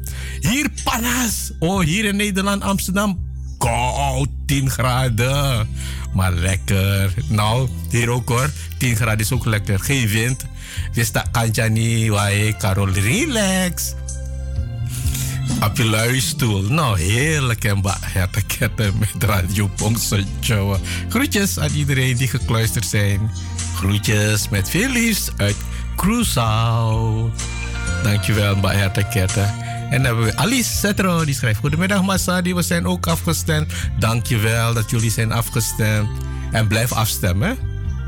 Hier 0.40 0.70
panas. 0.84 1.52
Oh, 1.58 1.82
hier 1.82 2.04
in 2.04 2.16
Nederland, 2.16 2.62
Amsterdam, 2.62 3.23
koud, 3.64 4.28
10 4.46 4.70
graden. 4.70 5.68
Maar 6.12 6.32
lekker. 6.32 7.14
Nou, 7.28 7.68
hier 7.90 8.10
ook 8.10 8.28
hoor. 8.28 8.50
10 8.78 8.96
graden 8.96 9.18
is 9.18 9.32
ook 9.32 9.44
lekker. 9.44 9.78
Geen 9.80 10.08
wind. 10.08 10.44
Kantje 11.30 11.68
niet. 11.68 12.08
Waai, 12.08 12.56
Carol, 12.56 12.88
relax. 12.88 13.94
op 15.60 15.76
je. 15.76 16.62
Nou, 16.68 17.00
heerlijk 17.00 17.64
en 17.64 17.82
herteketten 18.00 18.98
met 18.98 19.24
Radio 19.24 19.70
Pongse 19.76 20.24
Joe. 20.40 20.78
Groetjes 21.08 21.58
aan 21.58 21.70
iedereen 21.74 22.16
die 22.16 22.28
gekluisterd 22.28 22.86
zijn. 22.86 23.30
Groetjes 23.74 24.48
met 24.48 24.70
veel 24.70 24.88
liefst 24.88 25.32
uit 25.36 25.56
Crusoe. 25.96 27.30
Dankjewel, 28.02 28.56
Mbak. 28.56 29.63
En 29.94 30.02
dan 30.02 30.14
hebben 30.14 30.24
we 30.34 30.36
Alice 30.36 30.76
Cetro, 30.76 31.24
die 31.24 31.34
schrijft... 31.34 31.58
Goedemiddag 31.60 32.02
Masadi, 32.02 32.54
we 32.54 32.62
zijn 32.62 32.86
ook 32.86 33.06
afgestemd. 33.06 33.72
Dankjewel 33.98 34.74
dat 34.74 34.90
jullie 34.90 35.10
zijn 35.10 35.32
afgestemd. 35.32 36.08
En 36.52 36.66
blijf 36.66 36.92
afstemmen 36.92 37.58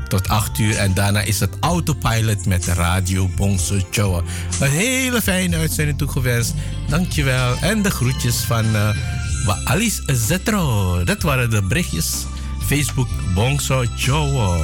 tot 0.07 0.29
8 0.29 0.59
uur. 0.59 0.77
En 0.77 0.93
daarna 0.93 1.21
is 1.21 1.39
het 1.39 1.49
autopilot 1.59 2.45
met 2.45 2.65
Radio 2.65 3.27
Bongso 3.35 3.79
Choa. 3.91 4.21
Een 4.59 4.69
hele 4.69 5.21
fijne 5.21 5.57
uitzending 5.57 5.97
toegewenst. 5.97 6.53
Dankjewel. 6.87 7.55
En 7.61 7.81
de 7.81 7.91
groetjes 7.91 8.35
van 8.35 8.65
uh, 8.65 8.89
Alice 9.63 10.01
Zetro. 10.05 11.03
Dat 11.03 11.21
waren 11.21 11.49
de 11.49 11.63
berichtjes. 11.63 12.25
Facebook 12.65 13.07
Bongso 13.33 13.85
Choa. 13.95 14.57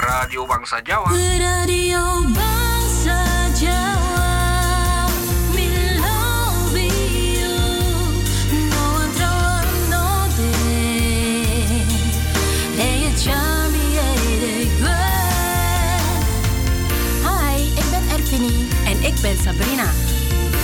Radio 0.00 0.46
Bangsa 0.46 0.80
Jawa. 0.84 1.10
Radio 1.38 2.22
Bangsa 2.22 2.65
ben 19.26 19.38
Sabrina. 19.42 19.90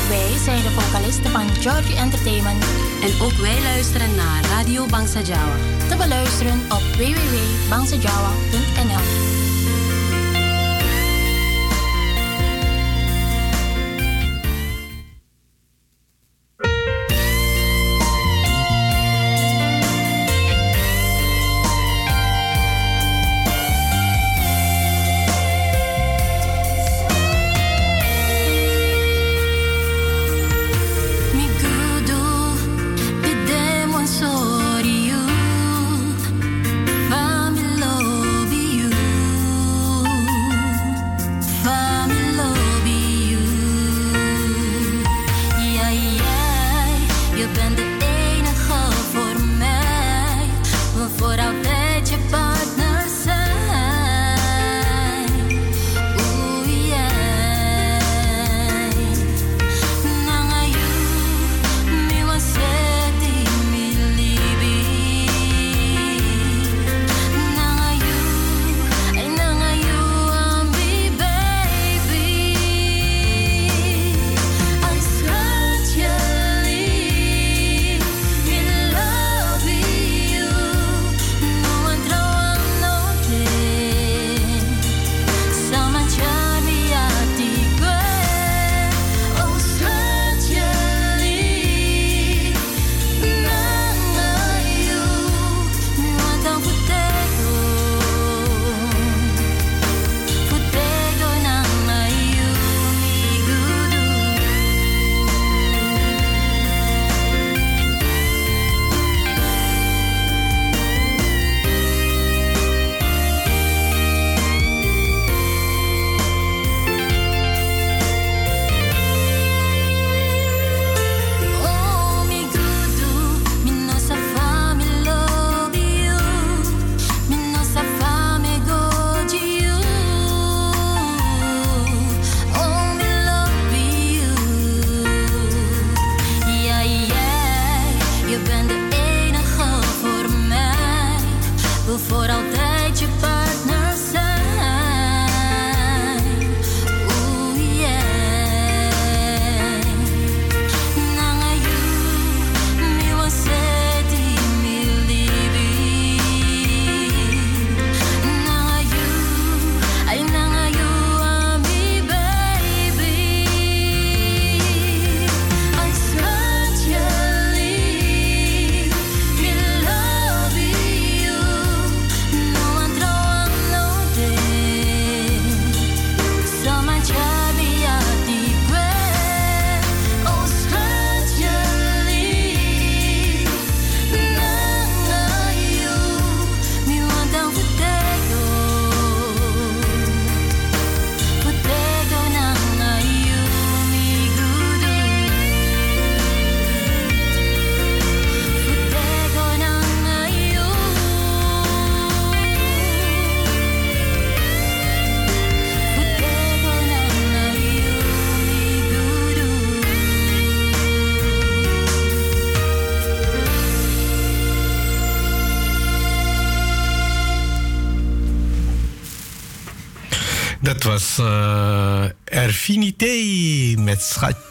Wij 0.09 0.39
zijn 0.45 0.63
de 0.63 0.71
vocalisten 0.71 1.31
van 1.31 1.49
Georgie 1.49 1.97
Entertainment. 1.97 2.65
En 3.03 3.21
ook 3.23 3.33
wij 3.33 3.63
luisteren 3.63 4.15
naar 4.15 4.45
Radio 4.45 4.87
Bangsa 4.87 5.21
Jawa. 5.21 5.57
Te 5.89 5.97
beluisteren 5.97 6.61
op 6.69 6.83
www.bangsajawa.nl 6.97 9.42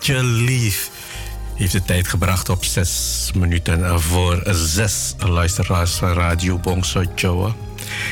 Schatje 0.02 0.24
Lief. 0.24 0.90
Heeft 1.54 1.72
de 1.72 1.84
tijd 1.84 2.08
gebracht 2.08 2.50
op 2.50 2.66
zes 2.66 3.32
minuten 3.36 4.02
voor 4.02 4.42
zes 4.52 5.14
luisteraars 5.18 5.92
van 5.92 6.14
Radio 6.14 6.58
Bongso. 6.58 7.04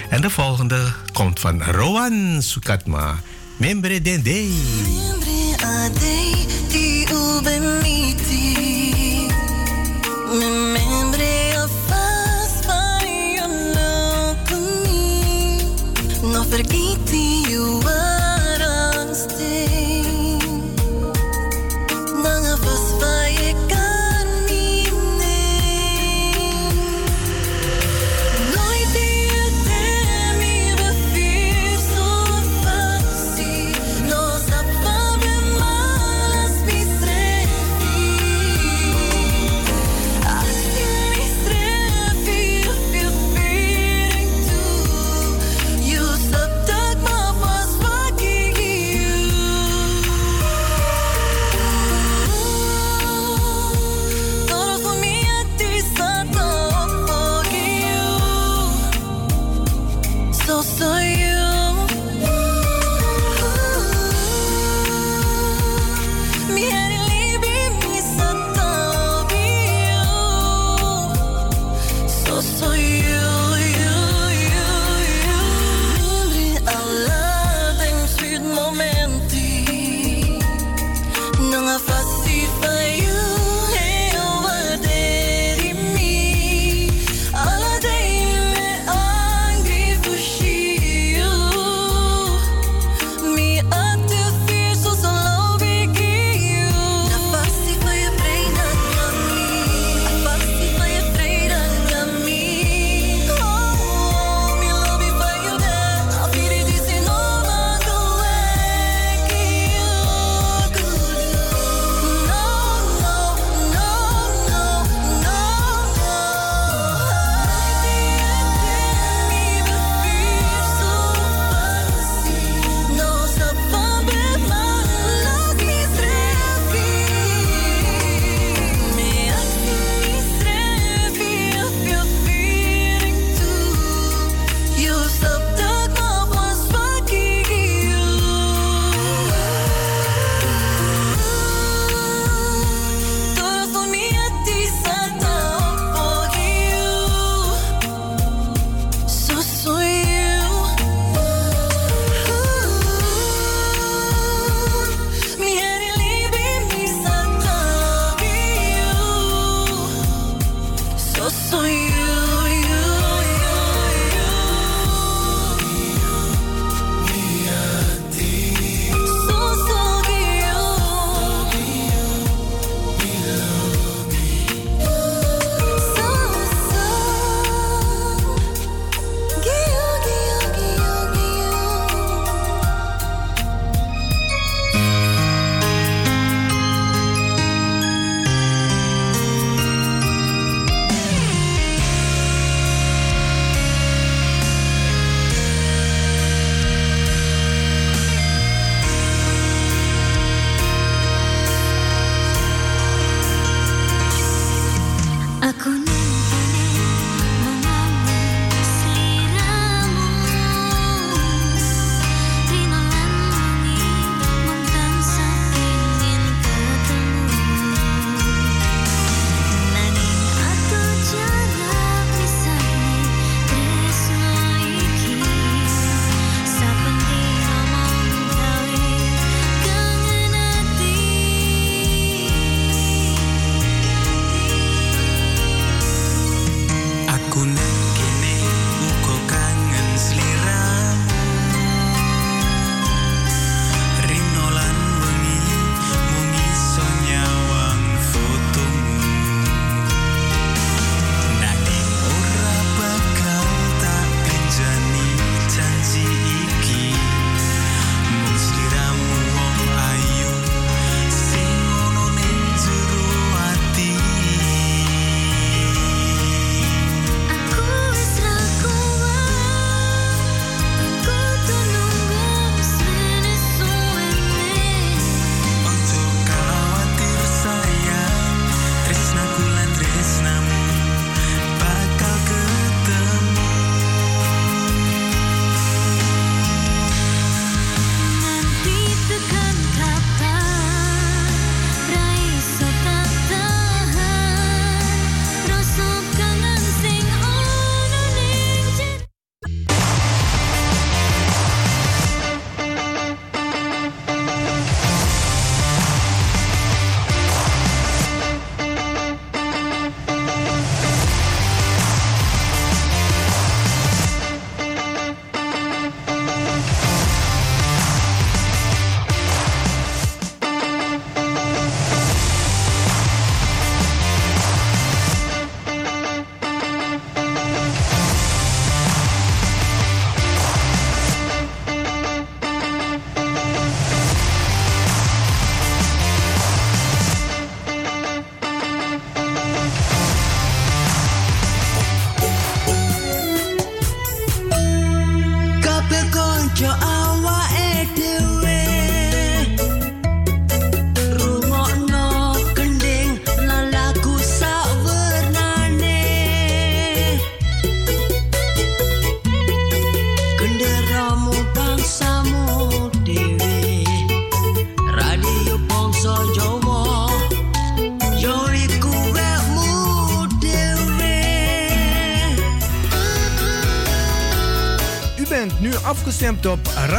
En 0.10 0.22
de 0.22 0.30
volgende 0.30 0.94
komt 1.14 1.40
van 1.40 1.64
Rowan 1.64 2.42
Sukatma 2.42 3.20
Membre 3.58 4.02
dende. 4.02 4.48
Membre 4.84 5.66
adei 5.66 6.46
ti 6.68 7.06
ube 7.12 7.80
miti. 7.82 8.69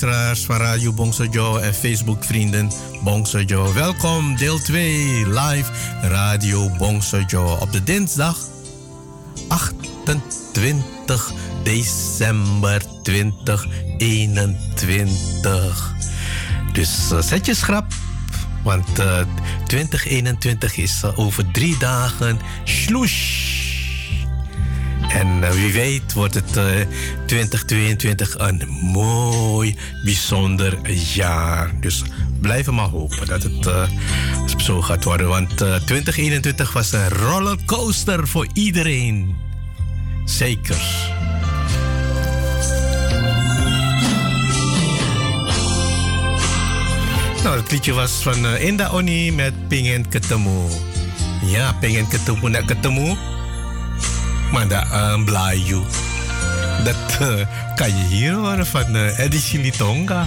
Luisteraars 0.00 0.44
van 0.44 0.56
Radio 0.56 0.92
Bongsojo 0.92 1.56
en 1.56 1.74
Facebook-vrienden 1.74 2.70
Bongsojo. 3.02 3.72
Welkom, 3.72 4.36
deel 4.36 4.58
2, 4.58 5.28
live 5.28 5.70
Radio 6.02 6.70
Bongsojo 6.76 7.56
op 7.60 7.72
de 7.72 7.82
dinsdag 7.82 8.38
28 9.48 11.32
december 11.62 12.82
2021. 13.02 15.94
Dus 16.72 17.10
eh, 17.10 17.20
zet 17.20 17.46
je 17.46 17.54
schrap, 17.54 17.92
want 18.62 18.98
eh, 18.98 19.20
2021 19.66 20.76
is 20.76 21.02
eh, 21.02 21.18
over 21.18 21.50
drie 21.50 21.78
dagen 21.78 22.38
sloes. 22.64 23.33
En 25.14 25.44
eh, 25.44 25.50
wie 25.50 25.72
weet 25.72 26.12
wordt 26.12 26.34
het 26.34 26.56
eh, 26.56 26.64
2022 27.26 28.38
een 28.38 28.68
mooi, 28.82 29.76
bijzonder 30.04 30.90
jaar. 30.90 31.80
Dus 31.80 32.02
blijven 32.40 32.74
maar 32.74 32.88
hopen 32.88 33.26
dat 33.26 33.42
het 33.42 33.66
eh, 33.66 33.88
zo 34.56 34.82
gaat 34.82 35.04
worden. 35.04 35.28
Want 35.28 35.60
eh, 35.60 35.74
2021 35.74 36.72
was 36.72 36.92
een 36.92 37.08
rollercoaster 37.08 38.28
voor 38.28 38.46
iedereen. 38.52 39.36
Zeker. 40.24 40.76
Nou, 47.42 47.56
het 47.56 47.70
liedje 47.70 47.92
was 47.92 48.12
van 48.12 48.46
eh, 48.46 48.64
Inda 48.64 48.90
Oni 48.90 49.32
met 49.32 49.68
Pengen 49.68 50.08
Ketemu. 50.08 50.68
Ja, 51.46 51.72
pengen 51.80 52.08
ketemu, 52.08 52.48
nak 52.50 52.66
ketemu. 52.66 53.16
Maar 54.54 54.68
dat 54.68 54.84
een 54.90 55.24
Blayu. 55.24 55.82
Dat 56.84 57.18
eh, 57.20 57.46
kan 57.74 57.88
je 57.88 58.04
hier 58.08 58.32
horen 58.32 58.66
van 58.66 58.96
uh, 58.96 59.18
Eddie 59.18 59.40
Chilitonga. 59.40 60.24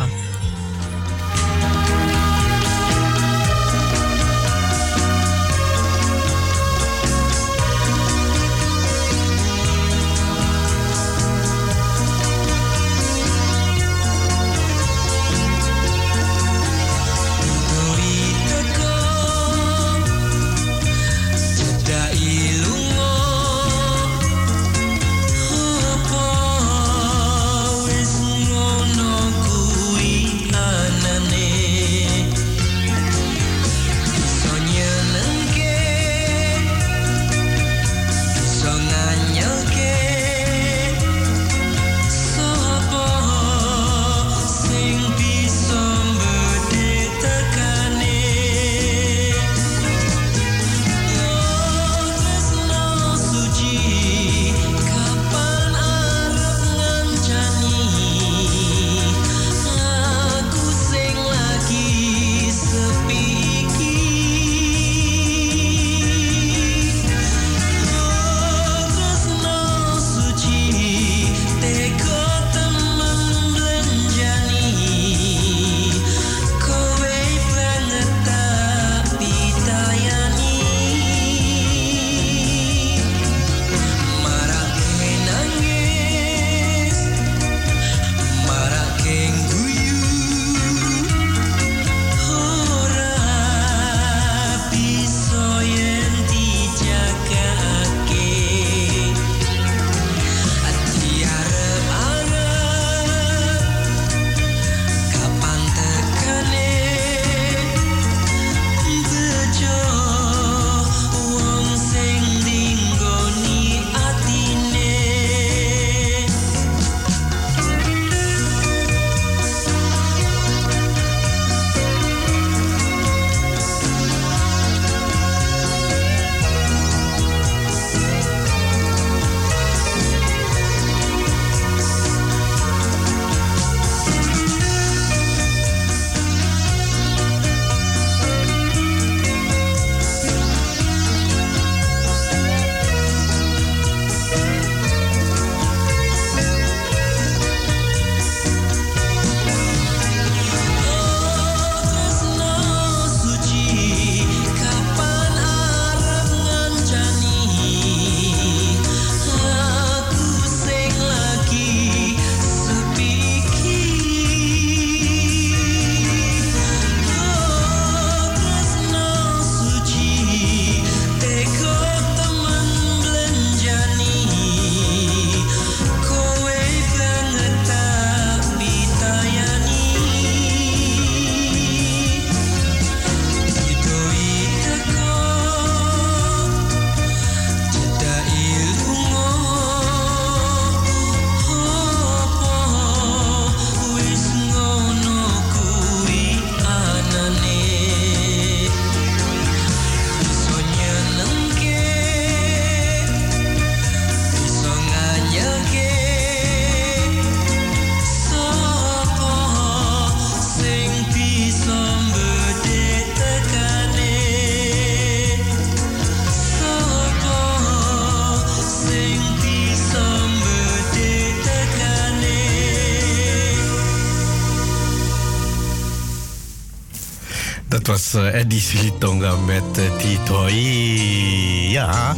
Was 227.97 228.13
uh, 228.13 228.39
Eddie 228.39 228.61
Silitonga 228.61 229.35
met 229.35 229.77
uh, 229.77 229.97
Titoi. 229.97 231.71
Ja. 231.71 232.15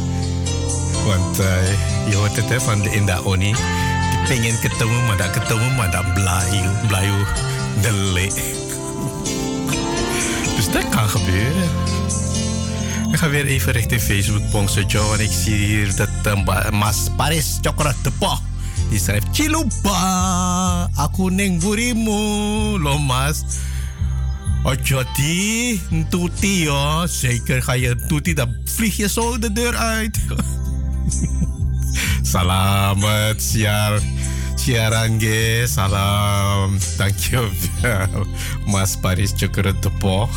Want 1.06 1.40
uh, 1.40 1.46
je 2.08 2.16
hoort 2.16 2.36
het 2.36 2.48
hè, 2.48 2.60
van 2.60 2.82
de 2.82 2.90
Inda 2.90 3.20
Oni. 3.20 3.54
Die 4.10 4.20
pengen 4.28 4.60
ketemu, 4.60 5.06
maar 5.06 5.16
dat 5.16 5.30
ketemu, 5.30 5.74
maar 5.76 5.90
dat 5.90 6.14
blij, 6.14 6.68
blij, 6.86 7.08
dele. 7.80 8.28
Dus 10.56 10.70
dat 10.70 10.88
kan 10.88 11.08
gebeuren. 11.08 11.68
Ik 13.12 13.18
ga 13.18 13.28
weer 13.28 13.46
even 13.46 13.72
richting 13.72 14.00
Facebook 14.00 14.50
Pongse 14.50 14.84
Joe 14.86 15.14
en 15.14 15.20
ik 15.24 15.32
zie 15.32 15.54
hier 15.54 15.96
dat 15.96 16.08
uh, 16.26 16.70
Mas 16.70 16.96
Paris 17.16 17.58
Chokrotepo. 17.62 18.38
Die 18.90 18.98
schrijft 18.98 19.26
Chilupa, 19.32 20.88
aku 20.94 21.30
neng 21.30 21.60
burimu, 21.60 22.78
lomas. 22.78 23.42
Ojoti, 24.62 25.80
tuti 26.08 26.62
ja. 26.62 27.06
Zeker 27.06 27.62
ga 27.62 27.72
je 27.72 27.96
tuti, 28.08 28.34
dan 28.34 28.56
vlieg 28.64 28.96
je 28.96 29.08
zo 29.08 29.38
de 29.38 29.52
deur 29.52 29.76
uit. 29.76 30.18
Salamat, 32.32 33.42
Siar. 33.42 34.00
Siarange, 34.54 35.64
salam. 35.66 36.78
Dankjewel. 36.96 38.26
Mas 38.66 38.96
Paris 39.00 39.32
Chokrotepo. 39.36 40.28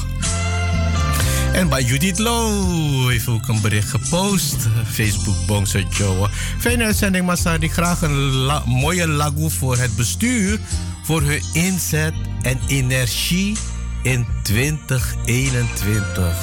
En 1.53 1.69
bij 1.69 1.83
Judith 1.83 2.19
Low 2.19 3.09
heeft 3.09 3.27
ook 3.27 3.47
een 3.47 3.61
bericht 3.61 3.89
gepost. 3.89 4.67
Facebook 4.91 5.45
Bongso 5.45 5.79
Joe. 5.89 6.29
Fijne 6.59 6.83
uitzending, 6.83 7.25
Masadi. 7.25 7.69
Graag 7.69 8.01
een 8.01 8.51
mooie 8.65 9.07
lagoe 9.07 9.49
voor 9.49 9.77
het 9.77 9.95
bestuur. 9.95 10.59
Voor 11.03 11.21
hun 11.21 11.41
inzet 11.53 12.13
en 12.41 12.59
energie 12.67 13.57
in 14.03 14.27
2021. 14.43 16.37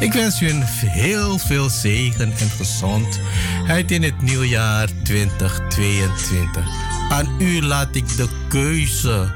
Ik 0.00 0.12
wens 0.12 0.40
u 0.40 0.48
een 0.48 0.62
heel 0.86 1.38
veel 1.38 1.70
zegen 1.70 2.32
en 2.38 2.50
gezondheid 2.50 3.90
in 3.90 4.02
het 4.02 4.22
nieuwjaar 4.22 4.88
2022. 5.02 6.66
Aan 7.08 7.26
u 7.38 7.62
laat 7.62 7.94
ik 7.94 8.16
de 8.16 8.28
keuze. 8.48 9.34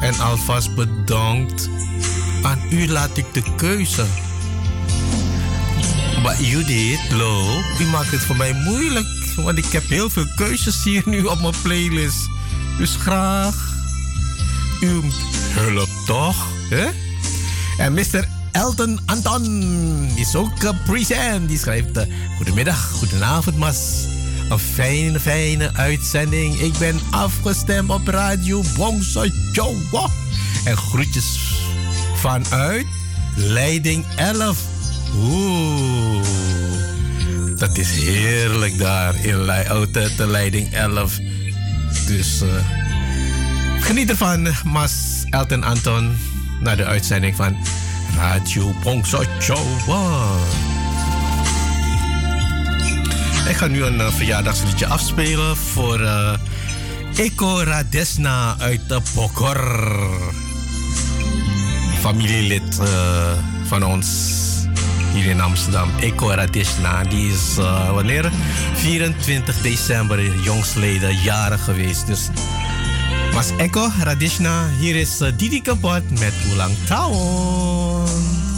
En 0.00 0.20
alvast 0.20 0.74
bedankt. 0.74 1.68
Aan 2.42 2.60
u 2.70 2.88
laat 2.88 3.16
ik 3.16 3.26
de 3.32 3.42
keuze. 3.56 4.04
Maar 6.22 6.42
Judith, 6.42 7.10
Lo, 7.10 7.60
u 7.80 7.84
maakt 7.84 8.10
het 8.10 8.20
voor 8.20 8.36
mij 8.36 8.52
moeilijk. 8.52 9.06
Want 9.36 9.58
ik 9.58 9.72
heb 9.72 9.88
heel 9.88 10.10
veel 10.10 10.26
keuzes 10.36 10.84
hier 10.84 11.02
nu 11.04 11.24
op 11.24 11.40
mijn 11.40 11.54
playlist. 11.62 12.28
Dus 12.78 12.96
graag 12.96 13.68
uw 14.80 15.02
hulp 15.54 15.88
toch? 16.06 16.46
Hè? 16.68 17.09
En 17.80 17.92
Mr. 17.92 18.28
Elton 18.52 19.00
Anton 19.06 20.08
is 20.14 20.34
ook 20.34 20.52
present. 20.84 21.48
Die 21.48 21.58
schrijft: 21.58 21.96
uh, 21.96 22.02
Goedemiddag, 22.36 22.90
goedenavond, 22.90 23.56
Mas. 23.56 24.06
Een 24.48 24.58
fijne, 24.58 25.20
fijne 25.20 25.70
uitzending. 25.74 26.60
Ik 26.60 26.78
ben 26.78 27.00
afgestemd 27.10 27.90
op 27.90 28.08
Radio 28.08 28.62
Bongso 28.76 29.26
Joe. 29.52 29.74
En 30.64 30.76
groetjes 30.76 31.38
vanuit 32.14 32.86
Leiding 33.36 34.04
11. 34.16 34.58
Oeh, 35.16 36.24
dat 37.56 37.78
is 37.78 37.90
heerlijk 37.90 38.78
daar 38.78 39.24
in 39.24 39.50
Oude 39.50 40.14
de 40.16 40.26
Leiding 40.26 40.72
11. 40.72 41.18
Dus 42.06 42.42
uh, 42.42 42.48
geniet 43.80 44.10
ervan, 44.10 44.48
Mas 44.64 44.92
Elton 45.30 45.62
Anton, 45.62 46.16
naar 46.60 46.76
de 46.76 46.84
uitzending 46.84 47.36
van 47.36 47.56
Radio 48.16 48.74
Bongso 48.82 49.22
Joe. 49.38 49.58
Ik 53.48 53.56
ga 53.56 53.66
nu 53.66 53.84
een 53.84 53.98
uh, 53.98 54.12
verjaardagsliedje 54.12 54.86
afspelen 54.86 55.56
voor 55.56 56.00
uh, 56.00 56.32
Eko 57.16 57.62
Radesna 57.62 58.56
uit 58.58 58.88
de 58.88 59.00
Bokor. 59.14 59.60
Familielid 62.00 62.78
uh, 62.80 62.86
van 63.66 63.84
ons 63.84 64.08
hier 65.12 65.26
in 65.26 65.40
Amsterdam. 65.40 65.90
Eko 66.00 66.30
Radesna, 66.30 67.02
die 67.02 67.32
is 67.32 67.54
wanneer? 67.92 68.30
24 68.74 69.60
december 69.60 70.40
jongsleden 70.42 71.14
jaren 71.14 71.58
geweest. 71.58 72.06
Dus 72.06 72.28
Mas 73.34 73.52
Eko 73.58 73.88
Radesna, 74.02 74.68
hier 74.78 74.96
is 74.96 75.20
uh, 75.22 75.30
Didi 75.36 75.60
Kapot 75.60 76.02
met 76.18 76.34
Ulang 76.52 76.74
Tahun. 76.86 78.49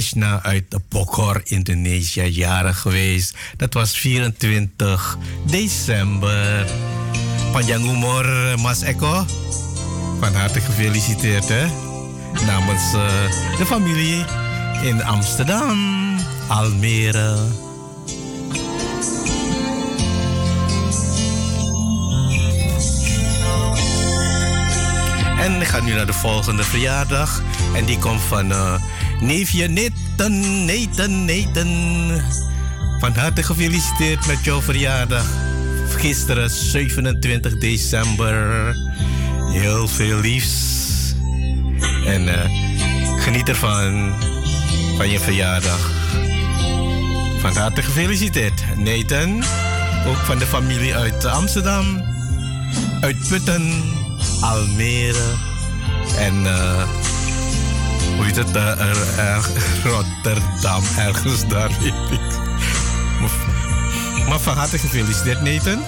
Radishna 0.00 0.42
uit 0.42 0.64
Bokor, 0.88 1.40
Indonesië, 1.44 2.22
jarig 2.22 2.78
geweest. 2.78 3.36
Dat 3.56 3.74
was 3.74 3.98
24 3.98 5.18
december. 5.46 6.66
Panjang 7.52 7.84
umur, 7.84 8.58
Mas 8.58 8.80
Eko. 8.82 9.24
Van 10.20 10.34
harte 10.34 10.60
gefeliciteerd, 10.60 11.48
hè? 11.48 11.66
Namens 12.46 12.92
eh, 12.92 13.58
de 13.58 13.66
familie 13.66 14.24
in 14.82 15.04
Amsterdam, 15.04 16.18
Almere. 16.48 17.36
En 25.40 25.60
ik 25.60 25.66
ga 25.66 25.80
nu 25.80 25.94
naar 25.94 26.06
de 26.06 26.12
volgende 26.12 26.64
verjaardag. 26.64 27.42
En 27.74 27.84
die 27.84 27.98
komt 27.98 28.20
van 28.20 28.52
eh, 28.52 28.74
neefje 29.20 29.68
Nathan, 29.68 30.64
Nathan, 30.64 31.24
Nathan. 31.24 31.68
Van 32.98 33.12
harte 33.14 33.42
gefeliciteerd 33.42 34.26
met 34.26 34.44
jouw 34.44 34.62
verjaardag. 34.62 35.26
Gisteren 35.88 36.50
27 36.50 37.58
december. 37.58 38.76
Heel 39.52 39.88
veel 39.88 40.20
liefs. 40.20 40.54
En 42.06 42.28
eh, 42.28 42.50
geniet 43.22 43.48
ervan. 43.48 44.14
Van 44.96 45.10
je 45.10 45.20
verjaardag. 45.20 45.90
Van 47.40 47.56
harte 47.56 47.82
gefeliciteerd. 47.82 48.62
Nathan. 48.76 49.42
Ook 50.06 50.16
van 50.16 50.38
de 50.38 50.46
familie 50.46 50.94
uit 50.94 51.24
Amsterdam. 51.24 52.02
Uit 53.00 53.28
Putten. 53.28 53.82
Almere. 54.40 55.34
En 56.18 56.46
eh, 56.46 57.09
hoe 58.20 58.28
heet 58.28 58.36
het? 58.36 58.50
Rotterdam. 59.84 60.82
Ergens 60.96 61.48
daar 61.48 61.70
weet 61.80 62.10
ik. 62.10 62.20
Maar 64.28 64.40
van 64.40 64.56
harte 64.56 64.78
gefeliciteerd 64.78 65.40
Nathan. 65.40 65.82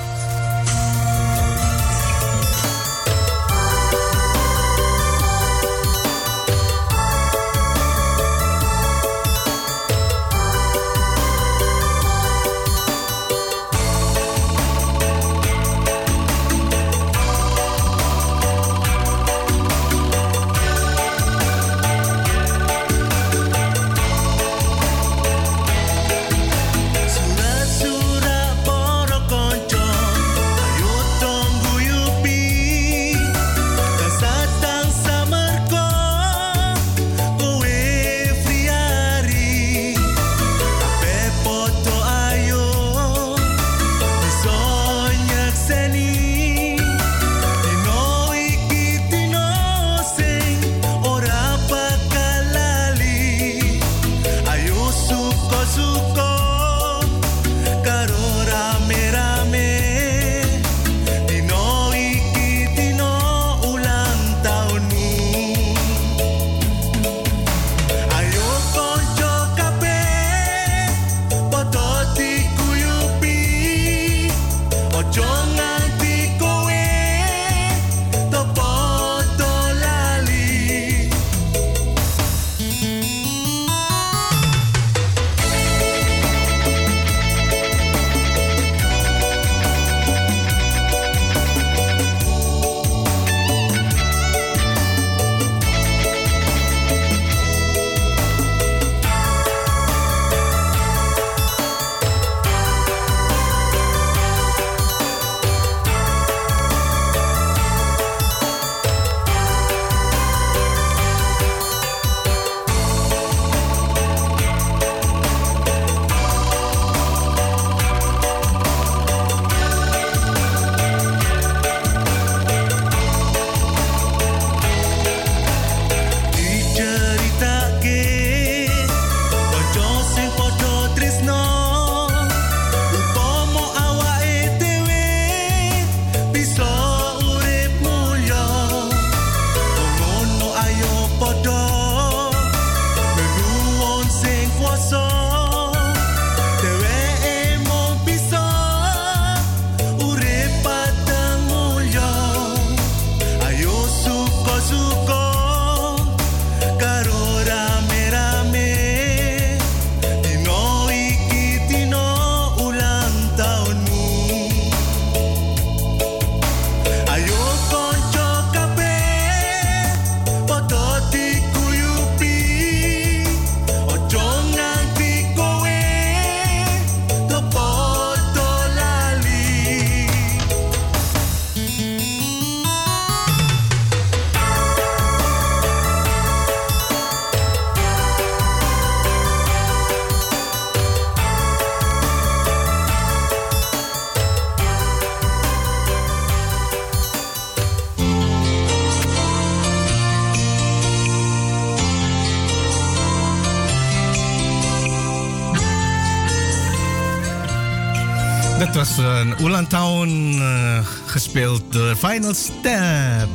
Was 208.83 208.97
een 208.97 209.67
Town 209.67 210.39
eh, 210.41 210.87
gespeeld 211.07 211.63
door 211.73 211.97
Final 211.97 212.35
Step. 212.35 213.29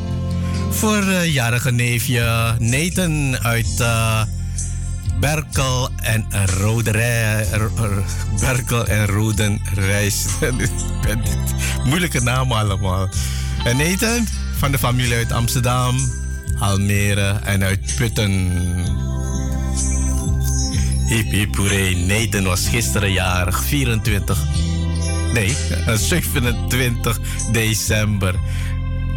Voor 0.70 1.02
eh, 1.02 1.34
jarige 1.34 1.72
neefje 1.72 2.56
Nathan 2.60 3.38
uit 3.38 3.80
eh, 3.80 4.22
Berkel 5.20 5.90
en 5.96 6.26
Roderij. 6.60 7.48
Berkel 8.40 8.88
en 8.88 9.06
Rodenrijs. 9.06 10.26
Moeilijke 11.90 12.22
namen 12.22 12.58
allemaal. 12.58 13.10
En 13.64 13.78
Nathan, 13.78 14.28
van 14.58 14.72
de 14.72 14.78
familie 14.78 15.16
uit 15.16 15.32
Amsterdam, 15.32 15.96
Almere 16.60 17.40
en 17.44 17.64
uit 17.64 17.96
Putten. 17.96 18.52
Hip 21.08 21.32
hip 21.32 21.58
Nathan 22.08 22.44
was 22.44 22.68
gisteren 22.68 23.12
jarig, 23.12 23.64
24. 23.64 24.57
Nee, 25.38 25.56
eh, 25.86 25.94
27 25.96 27.20
december. 27.52 28.36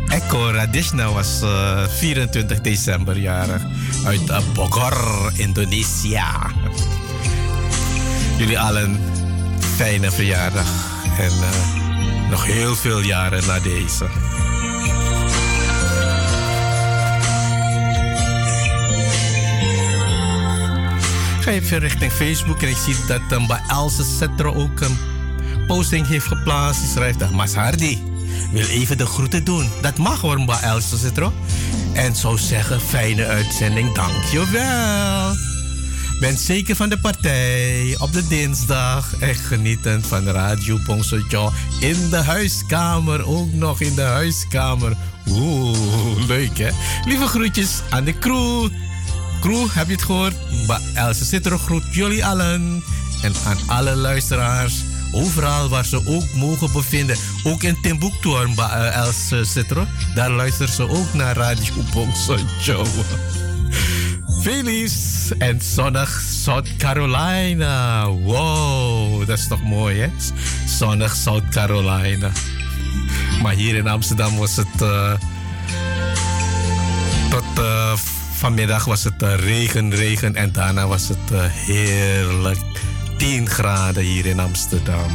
Echo 0.09 0.51
Radishna 0.51 1.13
was 1.13 1.41
eh, 1.43 1.89
24 1.89 2.61
december 2.61 3.19
jarig. 3.19 3.63
Uit 4.05 4.31
eh, 4.31 4.39
Bogor, 4.55 5.33
Indonesië. 5.37 6.23
Jullie 8.39 8.59
allen 8.59 9.01
fijne 9.77 10.11
verjaardag. 10.11 10.67
En 11.19 11.31
eh, 11.31 12.31
nog 12.31 12.45
heel 12.47 12.75
veel 12.77 13.01
jaren 13.01 13.47
na 13.47 13.61
deze. 13.61 14.07
Ga 21.41 21.51
even 21.51 21.79
richting 21.79 22.13
Facebook 22.13 22.63
en 22.63 22.69
ik 22.69 22.77
zie 22.77 22.97
dat 23.07 23.21
um, 23.33 23.47
bij 23.47 23.61
Else 23.69 24.05
Cetro 24.05 24.55
ook 24.55 24.81
een 24.81 24.99
posting 25.77 26.07
heeft 26.07 26.27
geplaatst. 26.27 26.81
Die 26.81 26.91
schrijft, 26.91 27.23
uh, 27.23 27.31
Mas 27.31 27.55
Hardy 27.55 27.99
wil 28.53 28.67
even 28.67 28.99
de 28.99 29.07
groeten 29.07 29.45
doen. 29.45 29.69
Dat 29.81 29.99
mag 29.99 30.21
hoor, 30.21 30.45
bij 30.45 30.61
Else 30.61 30.99
Cetro. 30.99 31.33
En 31.93 32.17
zou 32.17 32.39
zeggen, 32.39 32.81
fijne 32.81 33.27
uitzending, 33.27 33.95
dankjewel. 33.95 35.35
Ben 36.21 36.37
zeker 36.39 36.77
van 36.77 36.89
de 36.89 36.99
partij 36.99 37.97
op 37.99 38.13
de 38.13 38.27
dinsdag. 38.27 39.15
En 39.21 39.35
genieten 39.35 40.03
van 40.03 40.29
Radio 40.29 40.79
Bongsojo 40.87 41.53
in 41.81 42.11
de 42.11 42.17
huiskamer. 42.17 43.27
Ook 43.27 43.53
nog 43.53 43.81
in 43.81 43.95
de 43.95 44.03
huiskamer. 44.03 44.97
Oeh, 45.29 46.27
leuk 46.27 46.59
hè. 46.59 46.71
Lieve 47.05 47.27
groetjes 47.27 47.81
aan 47.91 48.05
de 48.05 48.19
crew. 48.19 48.69
Crew, 49.41 49.67
heb 49.71 49.87
je 49.87 49.93
het 49.93 50.03
gehoord? 50.03 50.35
Ba 50.67 50.81
Else 50.95 51.25
Citro 51.25 51.59
groet 51.59 51.85
jullie 51.91 52.25
allen. 52.25 52.83
En 53.23 53.33
aan 53.45 53.59
alle 53.67 53.95
luisteraars. 53.95 54.75
Overal 55.13 55.69
waar 55.69 55.85
ze 55.85 56.07
ook 56.07 56.35
mogen 56.35 56.73
bevinden. 56.73 57.17
Ook 57.45 57.63
in 57.63 57.81
Timbuktu, 57.83 58.31
eh, 58.57 58.97
Else 58.97 59.45
Citro. 59.45 59.87
Daar 60.15 60.31
luisteren 60.31 60.73
ze 60.73 60.89
ook 60.89 61.15
naar 61.15 61.37
Radio 61.37 61.73
Bongsojo. 61.93 62.87
Feliz 64.43 64.95
en 65.39 65.61
zonnig 65.63 66.23
South 66.43 66.77
Carolina. 66.77 68.09
Wow, 68.09 69.27
dat 69.27 69.39
is 69.39 69.49
toch 69.49 69.63
mooi 69.63 70.01
hè? 70.01 70.09
Zonnig 70.67 71.15
South 71.17 71.49
Carolina. 71.51 72.31
Maar 73.43 73.55
hier 73.55 73.75
in 73.77 73.89
Amsterdam 73.89 74.37
was 74.37 74.57
het. 74.57 74.83
eh, 74.83 75.13
tot 77.31 77.45
eh, 77.59 77.93
vanmiddag 78.35 78.85
was 78.85 79.05
het 79.05 79.23
eh, 79.23 79.35
regen, 79.35 79.95
regen. 79.95 80.35
En 80.37 80.53
daarna 80.53 80.87
was 80.87 81.09
het 81.09 81.31
eh, 81.33 81.45
heerlijk. 81.45 82.59
10 83.21 83.45
graden 83.45 84.03
hier 84.03 84.25
in 84.25 84.41
Amsterdam. 84.41 85.11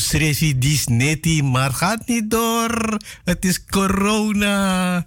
Gomitu 0.00 0.34
Srevi 0.34 0.58
Disneti, 0.58 1.42
maar 1.42 1.72
gaat 1.72 2.06
niet 2.06 2.30
door. 2.30 2.98
Het 3.24 3.44
is 3.44 3.64
corona. 3.64 5.06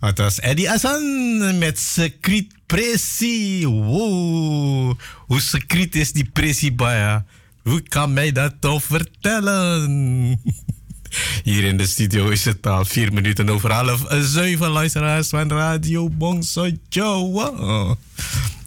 Het 0.00 0.18
was 0.18 0.40
Eddie 0.40 0.70
Asan 0.70 1.58
met 1.58 1.78
secret 1.78 2.46
pressie. 2.66 3.68
Wow, 3.68 4.98
hoe 5.26 5.40
secret 5.40 5.94
is 5.94 6.12
die 6.12 6.24
pressie, 6.32 6.72
Baya? 6.72 7.24
Hoe 7.62 7.80
kan 7.80 8.12
mij 8.12 8.32
dat 8.32 8.54
toch 8.60 8.82
vertellen? 8.82 10.40
Hier 11.44 11.64
in 11.64 11.76
de 11.76 11.86
studio 11.86 12.28
is 12.28 12.44
het 12.44 12.66
al 12.66 12.84
vier 12.84 13.12
minuten 13.12 13.48
over 13.48 13.72
half 13.72 14.06
zeven 14.10 14.68
luisteraars 14.68 15.28
van 15.28 15.50
Radio 15.50 16.10
Bongso 16.10 16.70
Joe. 16.88 17.96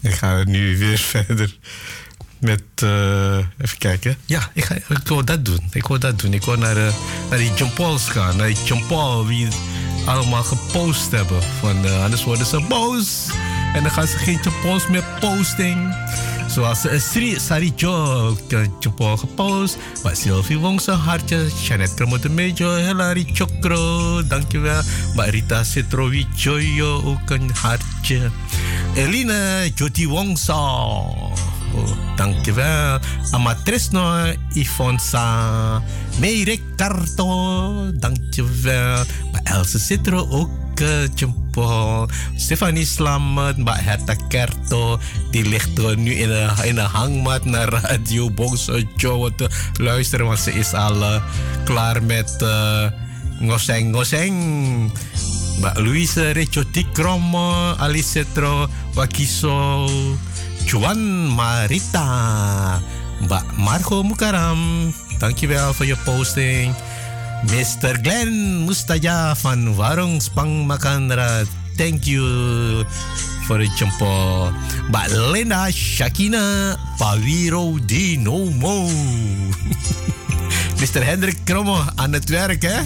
Ik 0.01 0.13
ga 0.13 0.43
nu 0.43 0.77
weer 0.77 0.97
verder 1.15 1.57
met. 2.47 2.61
eh, 2.83 3.37
even 3.37 3.77
kijken. 3.77 4.17
Ja, 4.25 4.49
ik, 4.53 4.63
ga, 4.63 4.75
ik 4.75 5.07
wil 5.07 5.25
dat 5.25 5.45
doen. 5.45 5.59
Ik 5.71 5.87
wil 5.87 5.99
dat 5.99 6.19
doen. 6.19 6.33
Ik 6.33 6.43
wil 6.43 6.57
naar, 6.57 6.77
eh, 6.77 6.93
naar 7.29 7.37
die 7.37 7.53
John 7.55 7.73
Pauls 7.73 8.09
gaan. 8.09 8.37
Naar 8.37 8.47
die 8.47 8.63
John 8.65 8.83
Paul, 8.87 9.25
wie 9.25 9.47
allemaal 10.05 10.43
gepost 10.43 11.11
hebben. 11.11 11.41
Van, 11.59 11.85
eh, 11.85 12.03
anders 12.03 12.23
worden 12.23 12.45
ze 12.45 12.65
boos. 12.69 13.27
En 13.73 13.83
dan 13.83 13.91
gaan 13.91 14.07
ze 14.07 14.17
geen 14.17 14.39
John 14.43 14.61
Pauls 14.61 14.87
meer 14.87 15.03
posting. 15.19 15.95
Zoals 16.49 16.85
uh, 16.85 16.99
Sri 16.99 17.39
Sarijo, 17.39 18.37
John 18.79 18.93
Paul 18.95 19.17
gepost. 19.17 19.77
Mbak 19.99 20.15
Sylvie 20.15 20.57
Wong 20.57 20.81
zijn 20.81 20.97
hartje. 20.97 21.49
Janet 21.63 21.93
Kremote 21.93 22.29
Mejo, 22.29 22.75
Hilary 22.75 23.25
Chokro, 23.33 24.21
dankjewel. 24.27 24.81
Mbak 25.13 25.27
Rita 25.27 25.63
Citrowi 25.63 26.27
Joyo, 26.35 27.01
ook 27.03 27.29
een 27.29 27.51
hartje. 27.61 28.31
Eline 28.95 29.71
Jody 29.75 30.07
Wongsa. 30.07 30.55
Oh, 31.75 32.15
dankjewel. 32.15 32.99
Amatresno 33.31 34.33
Ifonsa. 34.53 35.81
Meire 36.19 36.59
Carto. 36.75 37.91
Dankjewel. 37.93 39.05
Mbak 39.31 39.43
Elsa 39.43 39.79
Citro 39.79 40.27
ook. 40.29 40.49
Jempol. 41.17 42.05
Stefanie 42.37 42.85
Slamet, 42.85 43.57
Mbak 43.57 43.81
Herta 43.81 44.15
Kerto. 44.29 44.99
Die 45.31 45.41
ligt 45.41 45.73
nu 45.97 46.13
in 46.13 46.29
een, 46.29 46.65
in 46.65 46.77
hangmat 46.77 47.45
naar 47.45 47.69
Radio 47.69 48.29
Bongso 48.29 48.79
Joe 48.95 49.35
te 49.35 49.49
luisteren. 49.81 50.25
Want 50.25 50.39
ze 50.39 50.53
is 50.53 50.73
al 50.73 51.03
eh, 51.03 51.21
klaar 51.63 52.03
met 52.03 52.37
uh, 52.41 52.85
ngoseng 53.39 53.91
ngoseng. 53.91 54.37
Mbak 55.57 55.77
Louise 55.77 56.47
Tikromo, 56.71 57.73
Alicetro, 57.77 58.69
Wakiso, 58.93 59.89
Juan 60.67 61.31
Marita, 61.31 62.03
Mbak 63.23 63.55
Marco 63.55 64.03
Mukaram. 64.03 64.93
Dankjewel 65.17 65.73
voor 65.73 65.85
je 65.85 65.95
posting. 66.03 66.75
Mr. 67.43 67.99
Glenn 68.01 68.65
Mustaja 68.65 69.35
van 69.35 69.75
Warung 69.75 70.21
Spang 70.21 70.65
Makandra. 70.65 71.43
Thank 71.75 72.03
you 72.03 72.83
for 73.45 73.59
het 73.59 73.77
jumpo. 73.77 74.51
Mbak 74.87 75.07
Linda 75.31 75.71
Shakina 75.71 76.75
Paviro 76.97 77.79
Di 77.85 78.17
Nomo. 78.17 78.89
Mr. 80.79 81.03
Hendrik 81.03 81.37
Kromo 81.43 81.79
aan 81.95 82.13
het 82.13 82.29
werk, 82.29 82.61
hè? 82.61 82.79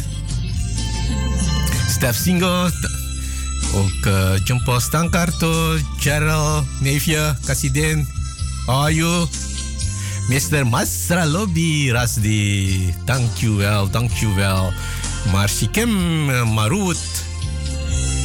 Stef 1.89 2.15
Singo. 2.15 2.69
Ook 3.73 4.05
uh, 4.05 4.35
Jumpo 4.43 4.79
Stankarto, 4.79 5.77
Gerald, 5.97 6.65
neefje, 6.79 7.35
Kasidin, 7.45 8.07
Ayu, 8.67 9.27
Mr. 10.27 10.67
Masra 10.67 11.25
Lobby 11.25 11.91
Rasdi. 11.91 12.93
Dankjewel, 13.05 13.89
dankjewel. 13.89 14.73
Marsikem 15.31 15.91
Marut. 16.53 16.99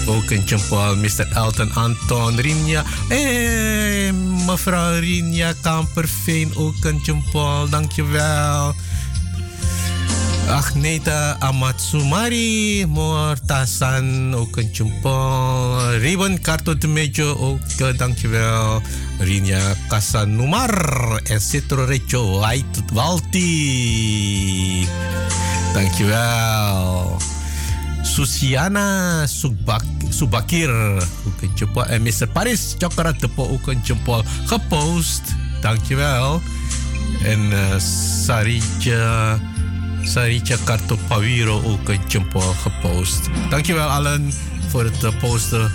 Ook 0.07 0.31
een 0.31 0.43
Jumpo, 0.45 0.95
Mr. 0.97 1.27
Elton 1.35 1.73
Anton, 1.75 2.41
Rinja. 2.41 2.85
Eh, 3.09 4.13
mevrouw 4.47 4.99
Rinja 4.99 5.53
Kamperveen, 5.61 6.57
ook 6.57 6.85
een 6.85 6.99
Jumpo, 7.03 7.67
dankjewel. 7.69 8.75
Agneta 10.47 11.37
Amatsumari, 11.43 12.87
Mortasan, 12.87 14.35
ook 14.35 14.57
een 14.57 14.71
tjumpol. 14.71 15.99
Ribbon 15.99 16.41
Karto 16.41 16.79
de 16.79 16.87
Mejo, 16.87 17.35
ook 17.35 17.99
dankjewel. 17.99 18.83
Rinja 19.19 19.75
Kasanumar 19.89 21.21
en 21.25 21.41
Citro 21.41 21.85
Recho 21.85 22.39
White 22.41 22.81
Walti. 22.93 24.87
Dankjewel. 25.75 27.17
Susiana 28.03 29.27
Subak, 29.27 29.85
Subakir, 30.09 30.71
ook 31.27 31.43
een 31.43 31.55
tjumpol. 31.55 31.85
En 31.87 32.03
Mr. 32.03 32.29
Paris 32.33 32.75
Chokrat 32.79 33.19
Tepo, 33.19 33.49
ook 33.49 33.67
een 33.67 33.83
tjumpol. 33.83 34.23
Gepost, 34.45 35.23
dankjewel. 35.61 36.41
En 37.23 37.41
uh, 37.41 37.79
Sarija... 38.25 39.39
Saricha 40.03 40.57
Karto 40.65 40.99
Pawiro 41.09 41.63
ook 41.65 41.89
een 41.89 42.01
jumpo 42.09 42.41
gepost. 42.41 43.21
Dankjewel 43.51 43.89
allen 43.89 44.33
voor 44.69 44.85
het 44.85 45.03
uh, 45.03 45.11
posten 45.21 45.71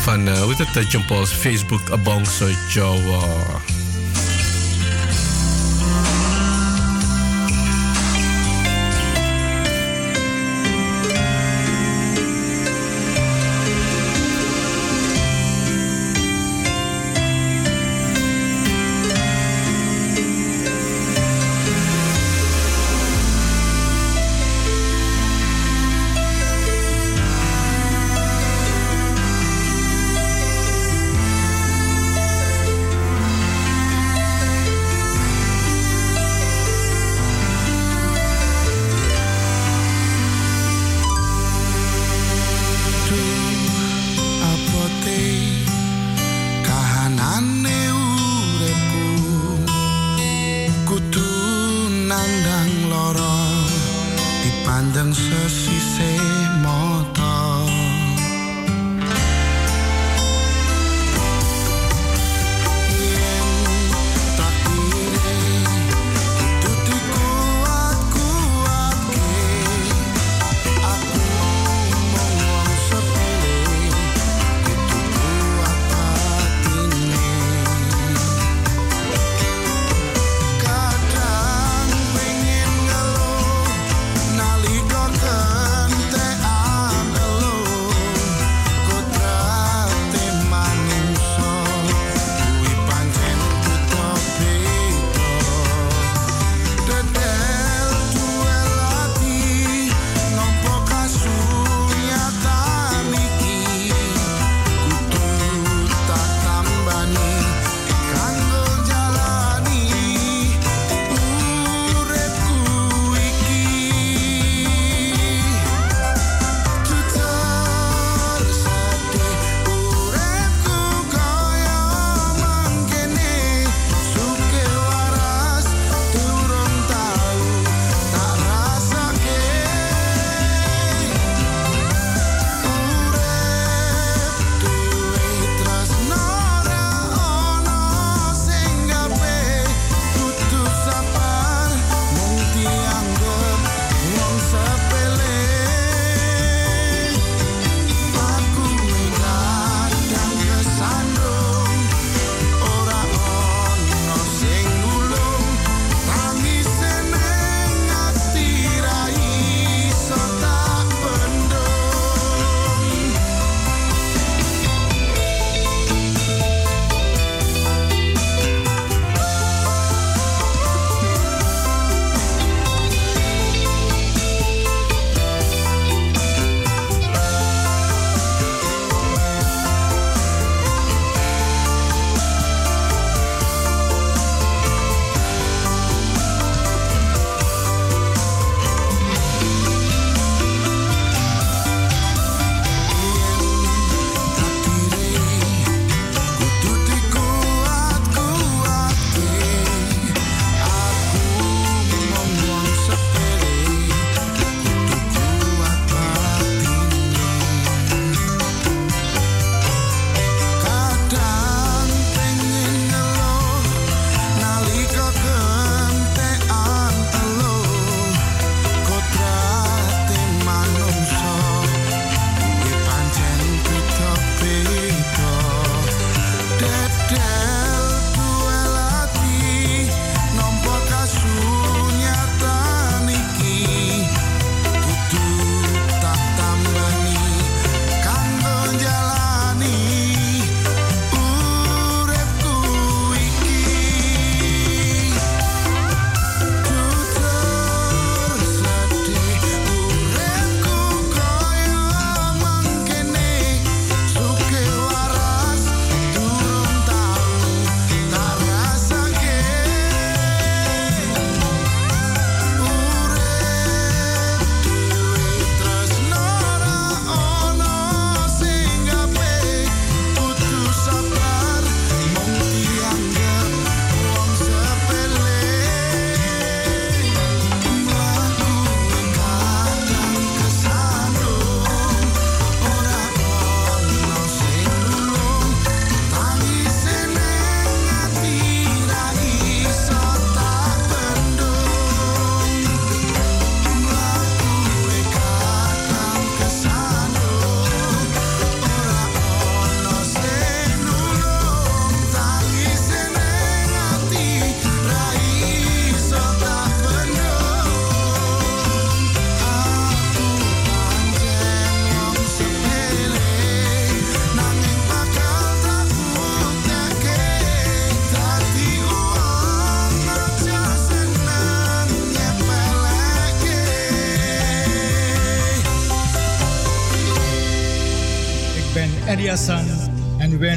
van 0.00 0.28
uh, 0.28 0.42
hoe 0.42 0.54
heet 0.54 0.74
het, 0.74 0.92
jumpo's 0.92 1.30
Facebook 1.30 1.90
Abongso 1.90 2.48
Jawa. 2.68 3.79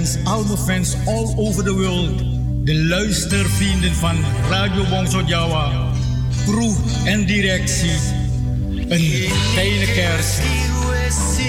Wens 0.04 0.18
al 0.24 0.44
mijn 0.44 0.58
fans 0.58 0.96
all 1.06 1.34
over 1.36 1.64
the 1.64 1.74
world, 1.74 2.18
de 2.66 2.84
luistervrienden 2.84 3.94
van 3.94 4.16
Radio 4.50 4.86
Bongso 4.90 5.22
Java, 5.26 5.92
crew 6.46 6.74
en 7.06 7.26
directie, 7.26 7.92
een 8.88 9.30
fijne 9.54 9.86
kerst. 9.86 10.42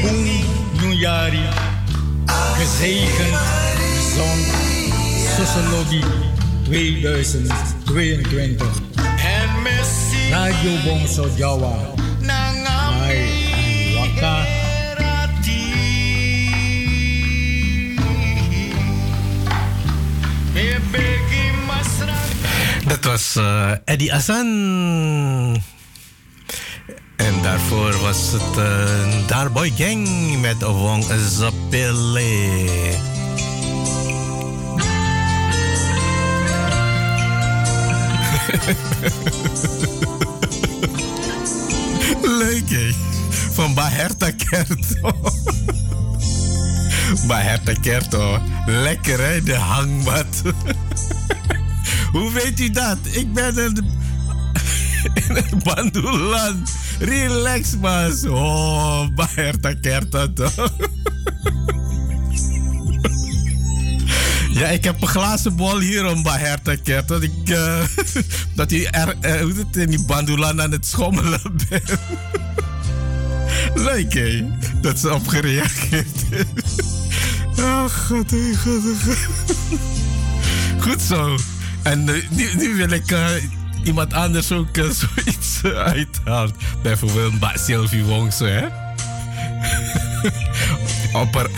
Boem 0.03 0.25
Nyari, 0.89 1.43
gezegend, 2.27 3.39
gezond, 3.87 4.47
Sociologie 5.37 6.05
2022. 6.63 8.83
Radio 10.31 10.71
Bongso 10.85 11.29
Java. 11.37 12.04
Dat 22.87 23.05
was 23.05 23.37
eh, 23.37 23.71
Eddie 23.85 24.15
Azan. 24.15 25.63
En 27.17 27.43
daarvoor 27.43 27.99
was 27.99 28.33
het 28.33 28.59
uh, 28.59 29.27
Darboy 29.27 29.73
Gang 29.77 30.09
met 30.41 30.63
Wong 30.63 31.05
Zapille. 31.29 33.13
Leuk 42.23 42.71
hè? 42.71 42.91
Van 43.31 43.75
Baherta 43.75 44.31
Kerto. 44.31 45.11
Baherta 47.29 47.73
Kerto. 47.81 48.39
Lekker 48.67 49.21
hè, 49.21 49.43
de 49.43 49.55
hangmat. 49.55 50.43
Hoe 52.15 52.33
weet 52.33 52.61
u 52.61 52.71
dat? 52.71 52.99
Ik 53.03 53.33
ben 53.33 53.57
in 53.57 53.87
een 55.25 55.61
bandoelan. 55.65 56.67
Relax, 56.99 57.77
man. 57.77 58.29
Oh, 58.29 59.07
Baherta 59.15 59.75
Kerto 59.75 60.33
toch? 60.33 60.55
Ja, 64.51 64.67
ik 64.69 64.85
heb 64.85 65.03
een 65.03 65.09
glazen 65.09 65.57
bol 65.57 65.79
hier 65.79 66.07
om 66.07 66.23
Baherta 66.23 66.75
Kert. 66.83 67.09
Dat 67.09 67.23
ik 67.23 67.49
eh, 67.49 67.83
dat 68.57 68.71
hij 68.71 68.91
er, 68.91 69.15
eh, 69.21 69.41
hoe 69.41 69.53
het, 69.53 69.77
in 69.77 69.91
die 69.91 70.05
bandoelan 70.05 70.63
aan 70.63 70.71
het 70.71 70.87
schommelen 70.87 71.41
bent. 71.69 71.99
Leuk 73.75 74.13
hè? 74.13 74.47
Dat 74.81 74.99
ze 74.99 75.15
op 75.15 75.29
gereageerd. 75.29 76.25
Ach, 77.61 78.07
god, 78.07 78.33
god. 78.63 79.17
Goed 80.79 81.03
zo. 81.03 81.37
En 81.85 82.09
eh, 82.09 82.31
nu, 82.57 82.75
wil 82.75 82.91
ik 82.91 83.11
eh, 83.11 83.27
iemand 83.83 84.13
anders 84.13 84.53
ook 84.53 84.77
eh, 84.77 84.85
zoiets 85.03 85.65
uithalen. 85.65 86.55
Bijvoorbeeld 86.83 87.33
Mbak 87.33 87.57
Sylvie 87.57 88.05
Wongso, 88.05 88.45
hè? 88.45 88.67
op, 91.21 91.49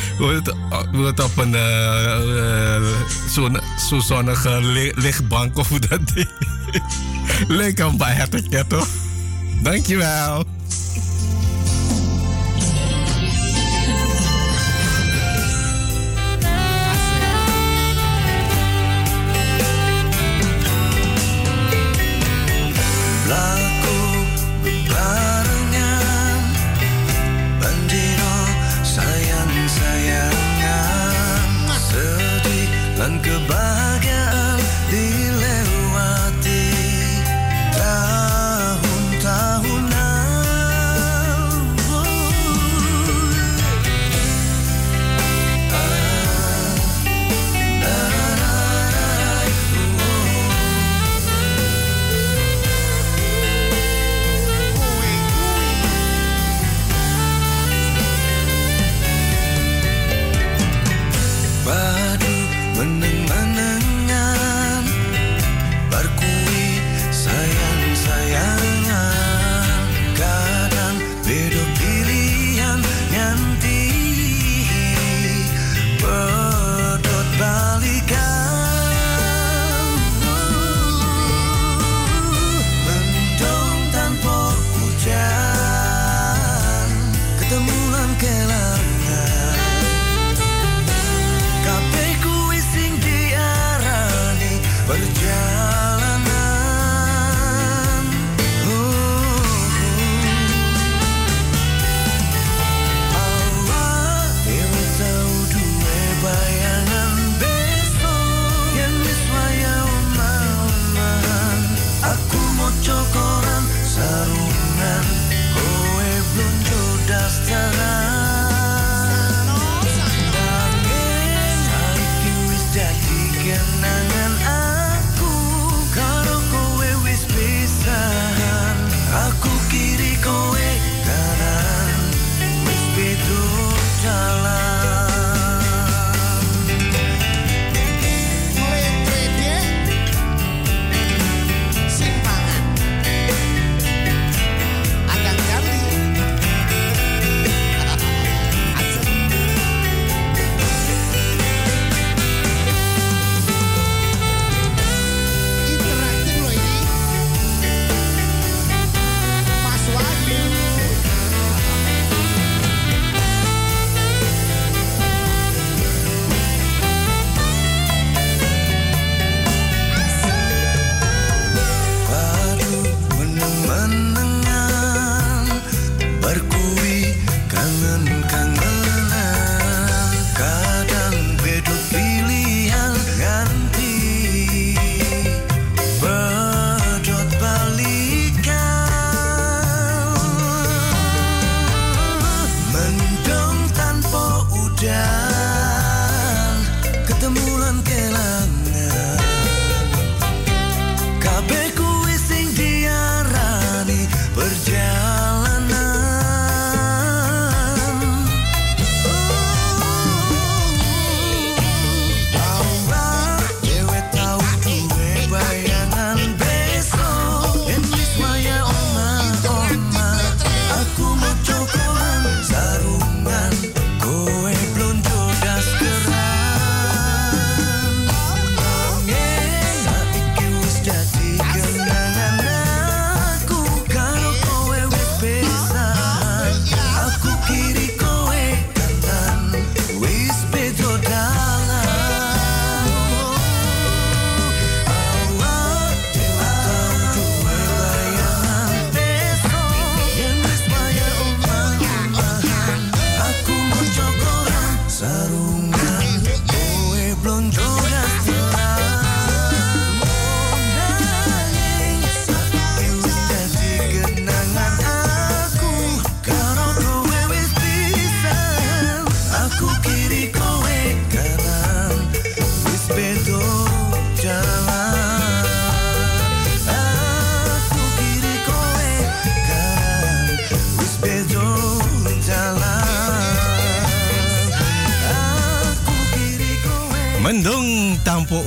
het 1.05 1.21
op 1.21 1.37
een 1.37 1.53
uh, 1.53 2.79
zo'n 3.31 3.59
zo 3.89 3.99
zonnige 3.99 4.61
li 4.63 4.93
lichtbank 4.95 5.59
of 5.59 5.69
hoe 5.69 5.79
dat 5.79 6.01
ding 6.15 6.29
Leuk 7.49 7.81
aan 7.81 7.97
bij 7.97 8.27
toch? 8.69 8.89
Dankjewel. 9.63 10.56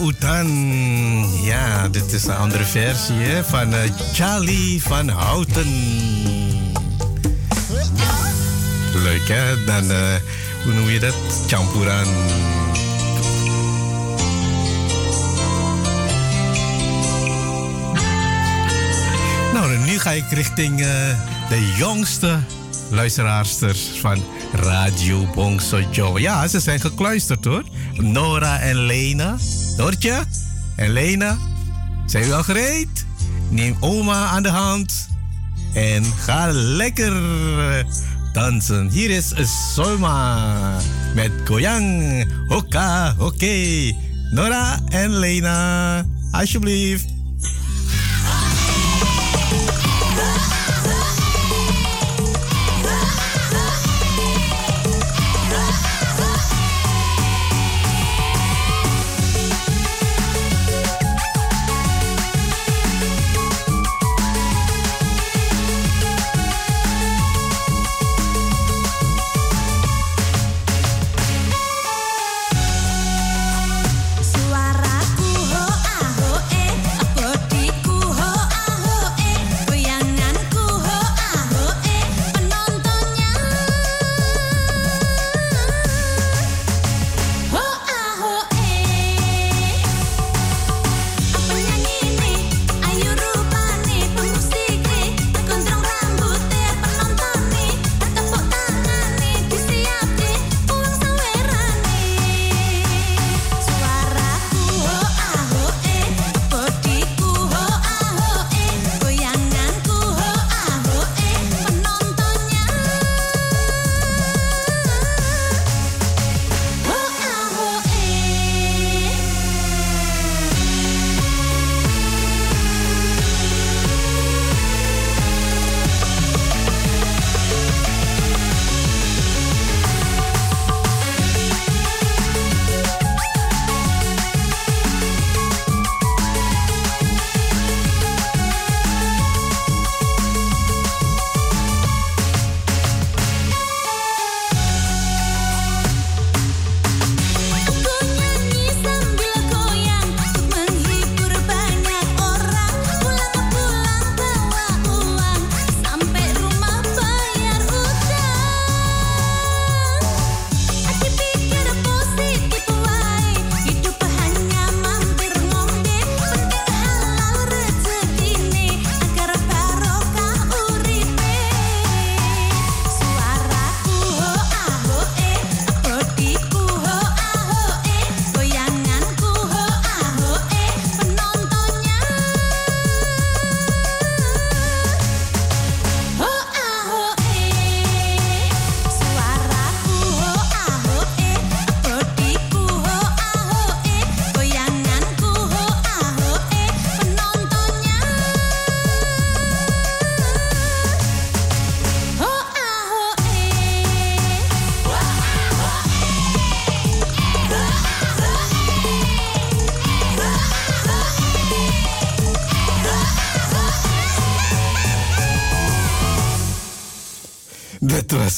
Utan. 0.08 0.48
Ja, 1.44 1.88
dit 1.88 2.14
is 2.14 2.26
een 2.26 2.36
andere 2.36 2.64
versie 2.64 3.16
hè, 3.16 3.44
van 3.44 3.74
eh, 3.74 3.80
Charlie 4.14 4.82
van 4.82 5.10
Houten. 5.10 5.68
Leuk 8.94 9.28
hè? 9.28 9.64
Dan, 9.66 9.92
eh, 9.92 10.16
hoe 10.64 10.74
noem 10.74 10.90
je 10.90 11.00
dat? 11.00 11.16
Campuran. 11.48 12.08
Nou, 19.54 19.78
nu 19.78 20.00
ga 20.00 20.12
ik 20.12 20.26
richting 20.30 20.82
eh, 20.82 20.88
de 21.50 21.74
jongste 21.78 22.40
luisteraarsters 22.90 23.80
van 24.02 24.24
Radio 24.54 25.28
Bongso 25.36 25.80
Joe. 25.92 26.20
Ja, 26.20 26.48
ze 26.48 26.60
zijn 26.60 26.80
gekluisterd 26.80 27.46
hoor. 27.46 27.64
Nora 27.94 28.60
en 28.60 28.76
Lena. 28.76 29.38
Noortje 29.80 30.24
en 30.76 30.92
Lena, 30.92 31.38
zijn 32.06 32.24
jullie 32.24 32.38
al 32.38 32.44
gereed? 32.44 33.06
Neem 33.50 33.76
oma 33.80 34.26
aan 34.26 34.44
de 34.44 34.50
hand 34.50 35.10
en 35.74 36.04
ga 36.04 36.48
lekker 36.52 37.14
dansen. 38.34 38.90
Hier 38.90 39.10
is 39.10 39.34
Solma 39.74 40.78
met 41.16 41.32
Goyang. 41.46 42.26
Hoka, 42.48 43.16
oké. 43.18 43.92
Nora 44.32 44.80
en 44.90 45.18
Lena, 45.18 46.06
alsjeblieft. 46.32 47.19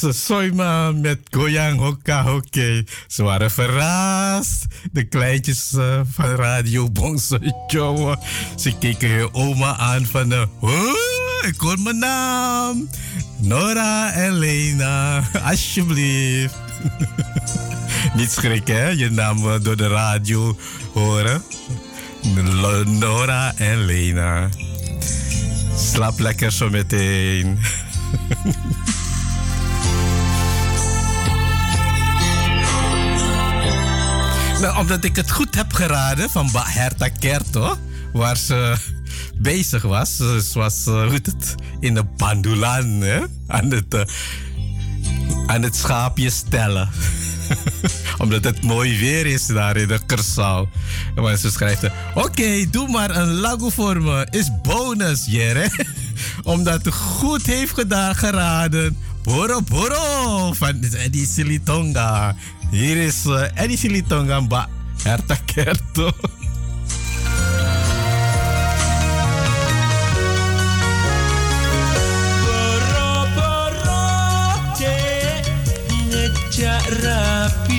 Een 0.01 0.13
Soima 0.13 0.91
met 0.91 1.19
Goyang 1.29 1.79
Hoka 1.79 2.23
Hoke. 2.23 2.85
Ze 3.07 3.23
waren 3.23 3.51
verrast. 3.51 4.65
De 4.91 5.03
kleintjes 5.03 5.73
eh, 5.73 5.99
van 6.11 6.25
Radio 6.25 6.89
Bongso 6.89 7.37
Joe. 7.67 8.17
Ze 8.55 8.77
keken 8.77 9.09
hun 9.09 9.33
oma 9.33 9.77
aan 9.77 10.05
van... 10.05 10.31
Uh, 10.31 10.41
ik 11.47 11.55
hoor 11.57 11.79
mijn 11.79 11.97
naam. 11.97 12.89
Nora 13.37 14.11
en 14.11 14.33
Lena. 14.33 15.23
Alsjeblieft. 15.43 16.55
Niet 18.17 18.31
schrikken, 18.31 18.75
hè? 18.75 18.87
Je 18.87 19.09
naam 19.09 19.37
eh, 19.37 19.61
door 19.61 19.77
de 19.77 19.87
radio 19.87 20.57
horen. 20.93 21.43
Nora 22.85 23.53
en 23.55 23.85
Lena. 23.85 24.49
Slaap 25.75 26.19
lekker 26.19 26.51
zo 26.51 26.69
meteen. 26.69 27.59
omdat 34.69 35.03
ik 35.03 35.15
het 35.15 35.31
goed 35.31 35.55
heb 35.55 35.73
geraden 35.73 36.29
van 36.29 36.49
Herta 36.53 37.07
Kerto, 37.07 37.77
waar 38.13 38.37
ze 38.37 38.75
bezig 39.35 39.81
was. 39.81 40.17
Ze 40.17 40.41
was 40.53 40.87
eh, 40.87 41.11
het, 41.11 41.55
in 41.79 41.93
de 41.93 42.03
bandulan, 42.17 42.85
hè? 42.85 43.19
Aan, 43.47 43.71
het, 43.71 43.93
eh, 43.93 44.01
aan 45.45 45.61
het 45.61 45.75
schaapje 45.75 46.29
stellen. 46.29 46.89
omdat 48.17 48.43
het 48.43 48.63
mooi 48.63 48.99
weer 48.99 49.25
is 49.25 49.45
daar 49.45 49.77
in 49.77 49.87
de 49.87 49.99
Kersau. 50.05 50.67
Maar 51.15 51.37
ze 51.37 51.51
schrijft, 51.51 51.83
oké, 52.13 52.69
doe 52.69 52.87
maar 52.87 53.15
een 53.15 53.33
lago 53.39 53.69
voor 53.69 54.01
me. 54.01 54.27
Is 54.29 54.49
bonus, 54.61 55.25
Jere. 55.25 55.69
omdat 56.43 56.85
het 56.85 56.93
goed 56.93 57.45
heeft 57.45 57.73
gedaan, 57.73 58.15
geraden. 58.15 58.97
Boro 59.23 59.61
Boro 59.61 60.53
van 60.53 60.83
Eddie 60.83 61.27
Silitonga. 61.27 62.35
Hier 62.71 62.95
is 62.95 63.27
uh, 63.27 63.51
Eddie 63.59 63.75
Silitonga, 63.75 64.39
Ba 64.47 64.69
Herta 65.03 65.35
Kerto. 65.45 66.07
Boro-boro 72.47 74.07
dek 74.79 75.51
ngejak 76.07 76.87
rapi 77.03 77.70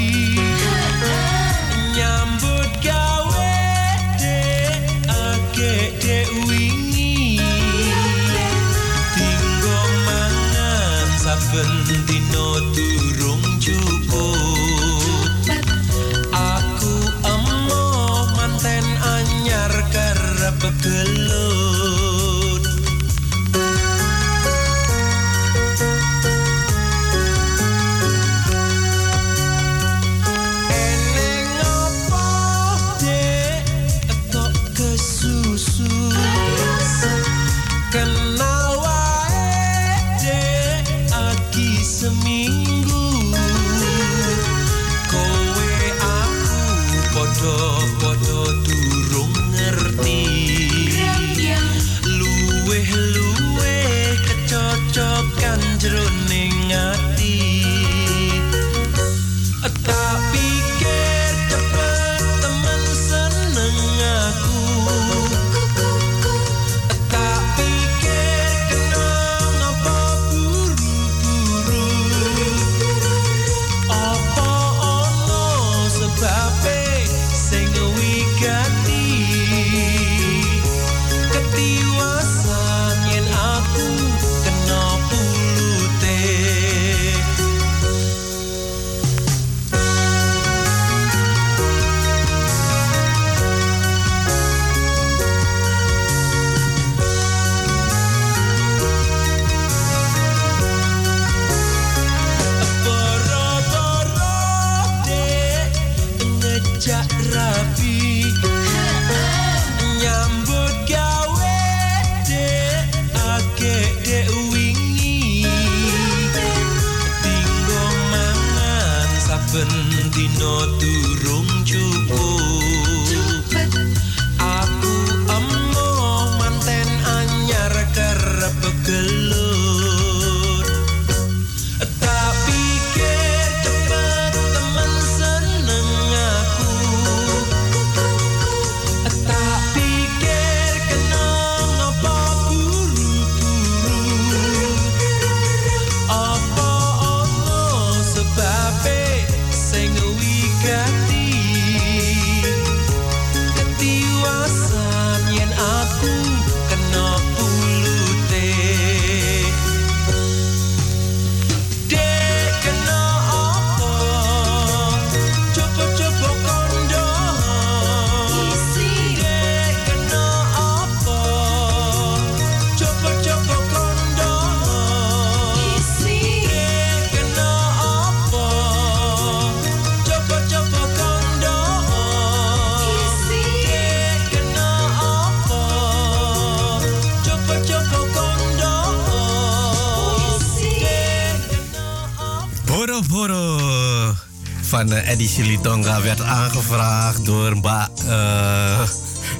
Eddie 195.22 195.34
Silitonga 195.34 196.02
werd 196.02 196.20
aangevraagd 196.20 197.24
door 197.24 197.56
Mba 197.56 197.88
eh 198.08 198.88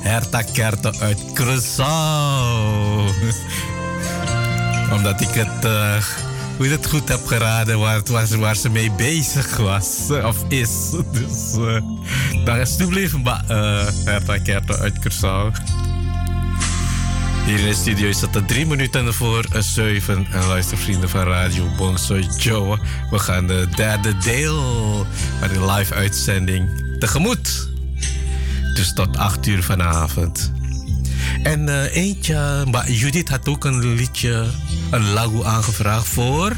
Herta 0.00 0.42
uit 1.00 1.18
Curaçao. 1.34 3.10
Omdat 4.92 5.20
ik 5.20 5.28
het, 5.28 5.64
eh, 5.64 6.04
het 6.70 6.86
goed 6.86 7.08
heb 7.08 7.26
geraden 7.26 7.78
waar, 7.78 7.94
het 7.94 8.08
was, 8.08 8.60
ze 8.60 8.68
mee 8.68 8.90
bezig 8.90 9.56
was 9.56 10.10
eh, 10.10 10.26
of 10.26 10.36
is. 10.48 10.90
Dus 11.12 11.52
dan 12.44 12.58
alsjeblieft 12.58 13.16
Mba 13.16 13.44
eh 13.48 13.86
Herta 14.04 14.38
Kerto 14.38 14.74
uit 14.74 14.94
Curaçao. 14.98 15.71
Hier 17.44 17.58
in 17.58 17.66
de 17.66 17.74
studio 17.74 18.08
is 18.08 18.20
het 18.20 18.48
drie 18.48 18.66
minuten 18.66 19.14
voor 19.14 19.44
zeven. 19.58 20.26
En 20.30 20.46
luistervrienden 20.46 21.08
van 21.08 21.22
Radio 21.22 21.68
Bongso 21.76 22.18
Joe. 22.18 22.78
We 23.10 23.18
gaan 23.18 23.46
de 23.46 23.68
derde 23.76 24.18
deel 24.18 25.06
van 25.38 25.48
de 25.48 25.72
live 25.72 25.94
uitzending 25.94 26.68
tegemoet. 26.98 27.68
Dus 28.74 28.92
tot 28.92 29.16
acht 29.16 29.46
uur 29.46 29.62
vanavond. 29.62 30.52
En 31.42 31.68
eh, 31.68 31.96
eentje, 31.96 32.64
maar 32.70 32.90
Judith 32.90 33.28
had 33.28 33.48
ook 33.48 33.64
een 33.64 33.94
liedje, 33.94 34.46
een 34.90 35.10
lagu 35.12 35.44
aangevraagd 35.44 36.08
voor, 36.08 36.56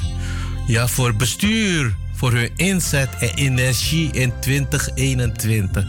ja, 0.67 0.89
voor 0.89 1.15
bestuur. 1.15 1.95
Voor 2.15 2.33
hun 2.33 2.51
inzet 2.57 3.09
en 3.21 3.35
energie 3.35 4.11
in 4.13 4.33
2021. 4.41 5.85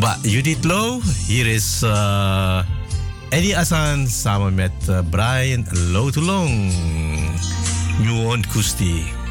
Maar 0.00 0.18
Judith 0.22 0.64
Low, 0.64 1.02
hier 1.26 1.46
is 1.46 1.80
eh, 1.82 2.58
Eddie 3.34 3.56
Asan 3.58 4.06
samen 4.06 4.54
met 4.54 4.88
eh, 4.88 4.98
Brian 5.10 5.66
Lotulong. 5.90 6.72
Nuon 7.98 8.44
Kusti. 8.52 9.23